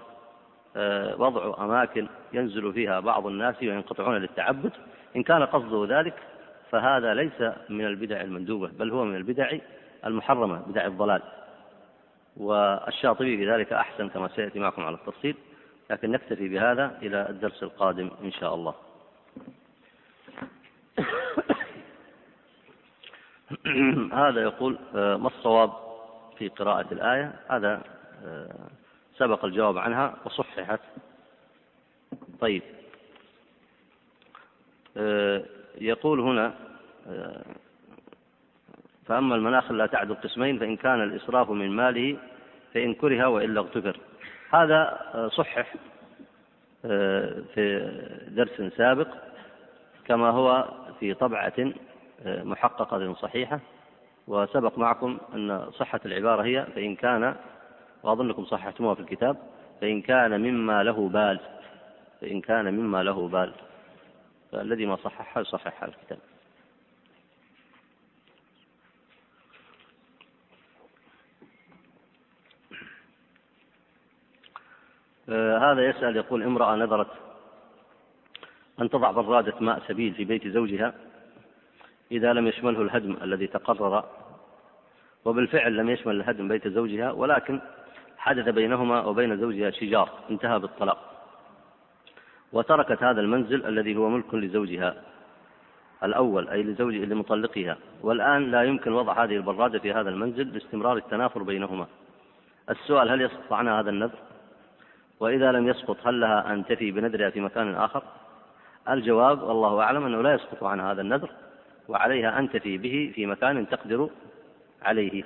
[0.76, 4.72] آه، وضع أماكن ينزل فيها بعض الناس وينقطعون للتعبد
[5.16, 6.14] إن كان قصده ذلك
[6.70, 9.58] فهذا ليس من البدع المندوبة بل هو من البدع
[10.06, 11.22] المحرمة بدع الضلال.
[12.36, 15.36] والشاطبي بذلك أحسن كما سيأتي معكم على التفصيل
[15.90, 18.74] لكن نكتفي بهذا إلى الدرس القادم إن شاء الله.
[24.12, 25.72] هذا يقول آه، ما الصواب
[26.38, 27.82] في قراءة الآية؟ هذا
[28.24, 28.68] آه،
[29.18, 30.80] سبق الجواب عنها وصححت.
[32.40, 32.62] طيب.
[34.96, 35.44] آه،
[35.76, 36.54] يقول هنا
[39.06, 42.16] فأما المناخ لا تعدو قسمين فإن كان الإسراف من ماله
[42.74, 44.00] فإن كره وإلا اغتفر
[44.54, 44.98] هذا
[45.32, 45.74] صحح
[47.54, 47.90] في
[48.28, 49.08] درس سابق
[50.04, 50.68] كما هو
[51.00, 51.72] في طبعة
[52.26, 53.60] محققة صحيحة
[54.28, 57.34] وسبق معكم أن صحة العبارة هي فإن كان
[58.02, 59.36] وأظنكم صححتموها في الكتاب
[59.80, 61.40] فإن كان مما له بال
[62.20, 63.52] فإن كان مما له بال.
[64.56, 66.18] فالذي ما صححها يصححها الكتاب.
[75.28, 77.10] آه هذا يسأل يقول امرأة نذرت
[78.80, 80.94] أن تضع برادة ماء سبيل في بيت زوجها
[82.12, 84.04] إذا لم يشمله الهدم الذي تقرر
[85.24, 87.60] وبالفعل لم يشمل الهدم بيت زوجها ولكن
[88.18, 91.15] حدث بينهما وبين زوجها شجار انتهى بالطلاق.
[92.56, 94.94] وتركت هذا المنزل الذي هو ملك لزوجها.
[96.02, 97.76] الأول أي لزوج لمطلقها.
[98.02, 101.86] والآن لا يمكن وضع هذه البرادة في هذا المنزل لاستمرار التنافر بينهما.
[102.70, 104.18] السؤال هل يسقط عنها هذا النذر؟
[105.20, 108.02] وإذا لم يسقط هل لها أن تفي بنذرها في مكان آخر؟
[108.88, 111.30] الجواب والله أعلم أنه لا يسقط عنها هذا النذر
[111.88, 114.10] وعليها أن تفي به في مكان تقدر
[114.82, 115.24] عليه.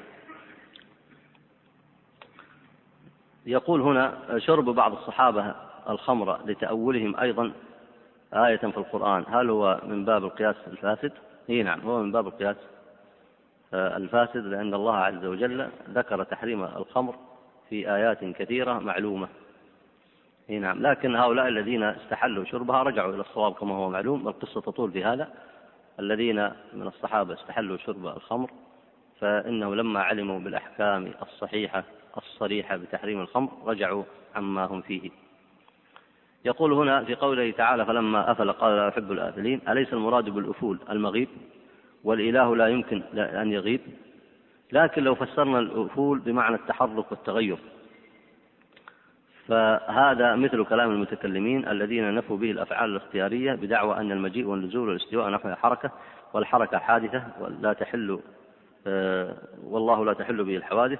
[3.46, 7.52] يقول هنا شرب بعض الصحابة الخمر لتأولهم أيضا
[8.34, 9.24] آية في القرآن.
[9.28, 11.12] هل هو من باب القياس الفاسد؟
[11.50, 12.56] إي نعم هو من باب القياس
[13.74, 17.14] الفاسد لأن الله عز وجل ذكر تحريم الخمر
[17.68, 19.28] في آيات كثيرة معلومة.
[20.50, 24.28] إي نعم لكن هؤلاء الذين استحلوا شربها رجعوا إلى الصواب كما هو معلوم.
[24.28, 25.28] القصة تطول في هذا.
[26.00, 28.50] الذين من الصحابة استحلوا شرب الخمر
[29.20, 31.84] فإنه لما علموا بالأحكام الصحيحة
[32.16, 34.04] الصريحة بتحريم الخمر رجعوا
[34.36, 35.10] عما هم فيه.
[36.44, 41.28] يقول هنا في قوله تعالى فلما أفل قال لا أحب الآفلين أليس المراد بالأفول؟ المغيب؟
[42.04, 43.80] والإله لا يمكن أن يغيب.
[44.72, 47.58] لكن لو فسرنا الأفول بمعنى التحرك والتغير.
[49.48, 55.54] فهذا مثل كلام المتكلمين الذين نفوا به الأفعال الاختيارية بدعوى أن المجيء والنزول والاستواء نحو
[55.54, 55.90] حركة
[56.32, 58.20] والحركة حادثة ولا تحل
[58.86, 60.98] آه، والله لا تحل به الحوادث.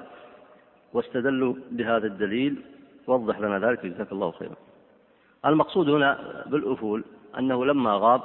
[0.93, 2.63] واستدلوا بهذا الدليل
[3.07, 3.87] وضح لنا ذلك.
[3.87, 4.70] جزاك الله خيرا.
[5.47, 7.05] المقصود هنا بالأفول
[7.39, 8.23] أنه لما غاب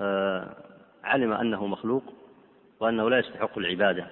[0.00, 0.48] آه،
[1.04, 2.02] علم أنه مخلوق
[2.80, 4.06] وأنه لا يستحق العبادة.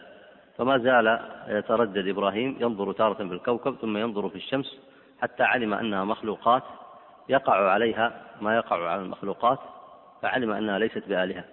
[0.58, 4.78] فما زال يتردد إبراهيم ينظر تارة في الكوكب ثم ينظر في الشمس
[5.22, 6.62] حتى علم أنها مخلوقات
[7.28, 9.58] يقع عليها ما يقع على المخلوقات
[10.22, 11.44] فعلم أنها ليست بآلهة.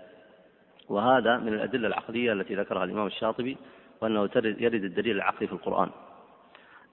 [0.89, 3.57] وهذا من الأدلة العقلية التي ذكرها الإمام الشاطبي
[4.01, 5.89] وأنه يرد الدليل العقلي في القرآن.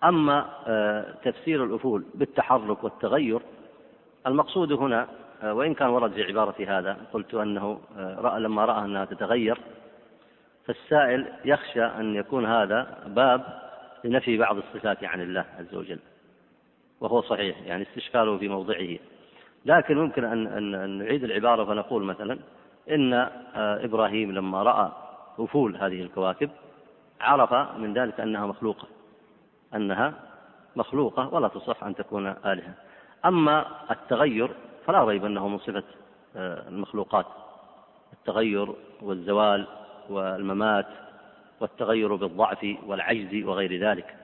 [0.05, 3.41] أما آه، تفسير الأفول بالتحرك والتغير
[4.27, 5.09] المقصود هنا
[5.43, 9.59] آه، وإن كان ورد في عبارة هذا قلت أنه آه، رأى لما رأى أنها تتغير
[10.67, 13.45] فالسائل يخشى أن يكون هذا باب
[14.05, 15.99] لنفي بعض الصفات عن الله عز وجل
[17.01, 18.99] وهو صحيح يعني استشكاله في موضعه.
[19.65, 22.39] لكن ممكن أن, أن نعيد العبارة فنقول مثلا
[22.91, 24.93] إن آه، إبراهيم لما رأى
[25.39, 26.51] أفول هذه الكواكب
[27.21, 28.89] عرف من ذلك أنها مخلوقة
[29.75, 30.15] أنها
[30.77, 32.75] مخلوقة ولا تصح أن تكون آلهة.
[33.25, 34.51] أما التغير
[34.87, 35.83] فلا ريب أنه من صفة
[36.37, 37.27] آه، المخلوقات.
[38.13, 39.67] التغير والزوال
[40.09, 40.87] والممات
[41.61, 44.15] والتغير بالضعف والعجز وغير ذلك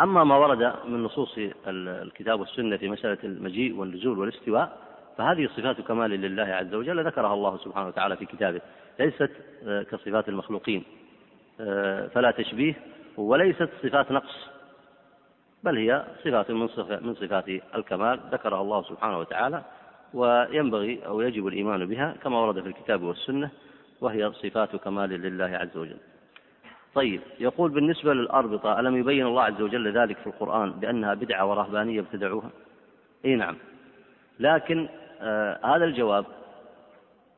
[0.00, 4.78] أما ما ورد من نصوص الكتاب والسنة في مسألة المجيء والنزول والاستواء
[5.18, 8.60] فهذه صفات كمال لله عز وجل ذكرها الله سبحانه وتعالى في كتابه.
[9.00, 9.30] ليست
[9.66, 10.84] آه، كصفات المخلوقين
[11.60, 12.74] آه، فلا تشبيه
[13.16, 14.48] وليست صفات نقص.
[15.64, 19.62] بل هي صفات من صفات من صفات الكمال ذكرها الله سبحانه وتعالى
[20.14, 23.50] وينبغي أو يجب الإيمان بها كما ورد في الكتاب والسنة
[24.00, 25.96] وهي صفات كمال لله عز وجل.
[26.94, 32.00] طيب يقول بالنسبة للأربطة ألم يبين الله عز وجل ذلك في القرآن بأنها بدعة ورهبانية
[32.00, 32.50] ابتدعوها؟
[33.24, 33.56] إي نعم.
[34.40, 34.88] لكن
[35.20, 36.24] آه هذا الجواب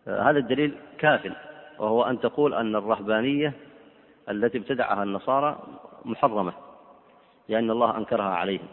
[0.09, 1.33] آه هذا الدليل كاف
[1.79, 3.53] وهو أن تقول أن الرهبانية
[4.31, 5.59] التي ابتدعها النصارى
[6.05, 6.53] محرمة
[7.51, 8.67] لأن الله أنكرها عليهم.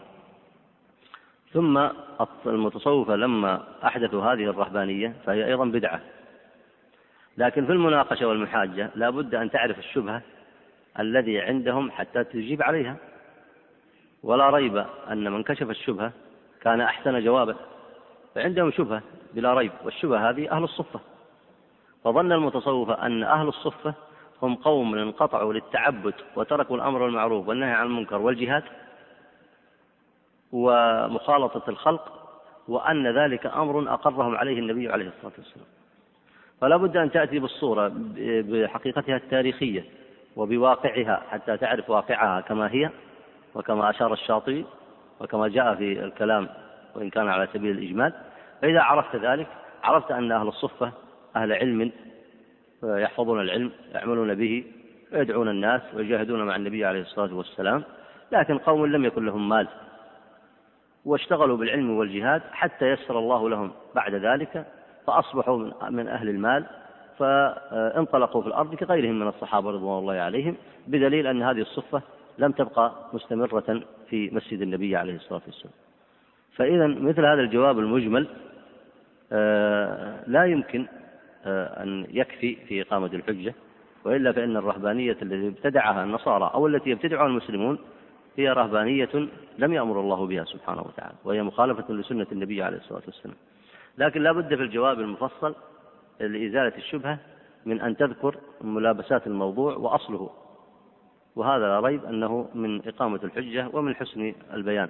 [1.52, 1.88] ثم
[2.46, 6.00] المتصوفة لما أحدثوا هذه الرهبانية فهي أيضا بدعة.
[7.38, 10.22] لكن في المناقشة والمحاجة لا بد أن تعرف الشبهة
[10.98, 12.96] الذي عندهم حتى تجيب عليها.
[14.22, 16.12] ولا ريب أن من كشف الشبهة
[16.60, 17.56] كان أحسن جوابا
[18.34, 19.02] فعندهم شبهة
[19.34, 21.00] بلا ريب والشبهة هذه أهل الصفة.
[22.04, 23.94] فظن المتصوفة أن أهل الصفة
[24.42, 28.62] هم قوم انقطعوا للتعبد وتركوا الأمر بالمعروف والنهي عن المنكر والجهاد
[30.52, 32.28] ومخالطة الخلق
[32.68, 35.66] وأن ذلك أمر أقرهم عليه النبي عليه الصلاة والسلام.
[36.60, 39.84] فلا بد أن تأتي بالصورة بحقيقتها التاريخية
[40.36, 42.90] وبواقعها حتى تعرف واقعها كما هي
[43.54, 44.64] وكما أشار الشاطبي
[45.20, 46.48] وكما جاء في الكلام
[46.94, 48.12] وإن كان على سبيل الإجمال.
[48.62, 49.46] فإذا عرفت ذلك
[49.82, 50.92] عرفت أن أهل الصفة
[51.36, 51.92] أهل علم
[52.82, 54.64] يحفظون العلم يعملون به
[55.12, 57.82] ويدعون الناس ويجاهدون مع النبي عليه الصلاة والسلام.
[58.32, 59.68] لكن قوم لم يكن لهم مال
[61.04, 64.66] واشتغلوا بالعلم والجهاد حتى يسر الله لهم بعد ذلك
[65.06, 66.64] فأصبحوا من أهل المال
[67.18, 70.56] فانطلقوا في الأرض كغيرهم من الصحابة رضوان الله عليهم
[70.86, 72.02] بدليل أن هذه الصفة
[72.38, 75.74] لم تبقى مستمرة في مسجد النبي عليه الصلاة والسلام.
[76.56, 78.28] فإذا مثل هذا الجواب المجمل
[79.32, 80.86] آه، لا يمكن
[81.46, 83.54] أن يكفي في إقامة الحجة
[84.04, 87.78] وإلا فإن الرهبانية التي ابتدعها النصارى أو التي يبتدعها المسلمون
[88.36, 89.28] هي رهبانية
[89.58, 93.36] لم يأمر الله بها سبحانه وتعالى وهي مخالفة لسنة النبي عليه الصلاة والسلام.
[93.98, 95.54] لكن لا بد في الجواب المفصل
[96.20, 97.18] لإزالة الشبهة
[97.66, 100.30] من أن تذكر ملابسات الموضوع وأصله.
[101.36, 104.88] وهذا لا ريب أنه من إقامة الحجة ومن حسن البيان.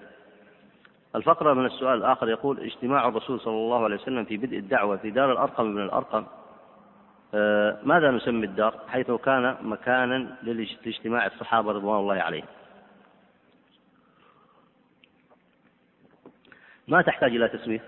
[1.17, 5.11] الفقرة من السؤال الآخر يقول اجتماع الرسول صلى الله عليه وسلم في بدء الدعوة في
[5.11, 6.38] دار الأرقم بن الأرقم آه،
[7.83, 12.47] ماذا نسمي الدار؟ حيث كان مكانا لاجتماع الصحابة رضوان الله عليهم.
[16.89, 17.85] ما تحتاج إلى تسمية.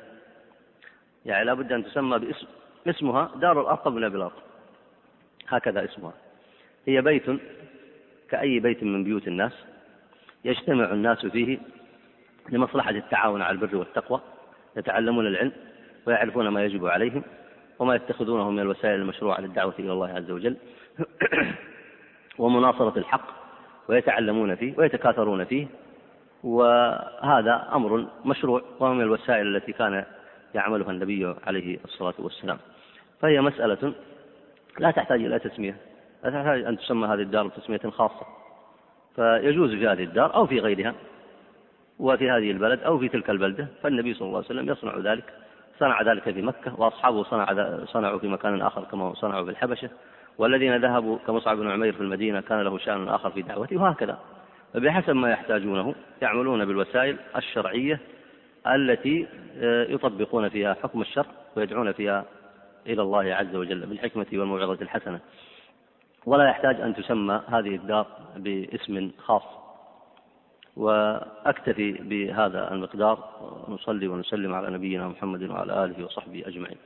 [1.26, 2.46] يعني لابد أن تسمى باسم
[2.86, 4.42] اسمها دار الأرقم أبي الأرقم
[5.48, 6.12] هكذا اسمها.
[6.86, 7.26] هي بيت
[8.30, 9.52] كأي بيت من بيوت الناس
[10.44, 11.58] يجتمع الناس فيه
[12.48, 14.20] لمصلحة التعاون على البر والتقوى
[14.76, 15.52] يتعلمون العلم
[16.06, 17.22] ويعرفون ما يجب عليهم
[17.80, 20.56] وما يتخذونه من الوسائل المشروعة للدعوة إلى الله عز وجل.
[22.38, 23.26] ومناصرة الحق
[23.88, 25.66] ويتعلمون فيه ويتكاثرون فيه.
[26.44, 30.04] وهذا أمر مشروع وهو من الوسائل التي كان
[30.54, 32.58] يعملها النبي عليه الصلاة والسلام.
[33.20, 33.92] فهي مسألة
[34.78, 35.76] لا تحتاج إلى تسمية.
[36.24, 38.26] لا تحتاج أن تسمى هذه الدار بتسمية خاصة.
[39.16, 40.94] فيجوز في هذه الدار أو في غيرها
[41.98, 43.66] وفي هذه البلد أو في تلك البلدة.
[43.82, 45.24] فالنبي صلى الله عليه وسلم يصنع ذلك.
[45.80, 47.46] صنع ذلك في مكة وأصحابه صنع
[47.84, 49.90] صنعوا في مكان آخر كما صنعوا في الحبشة.
[50.38, 54.18] والذين ذهبوا كمصعب بن عمير في المدينة كان له شأن آخر في دعوته وهكذا.
[54.74, 58.00] فبحسب ما يحتاجونه يعملون بالوسائل الشرعية
[58.66, 59.26] التي
[59.58, 61.26] آه، يطبقون فيها حكم الشرع
[61.56, 62.24] ويدعون فيها
[62.86, 65.20] إلى الله عز وجل بالحكمة والموعظة الحسنة.
[66.26, 69.42] ولا يحتاج أن تسمى هذه الدار باسم خاص.
[70.76, 73.18] وأكتفي بهذا المقدار
[73.68, 76.76] ونصلي ونسلم على نبينا محمد وعلى آله وصحبه أجمعين.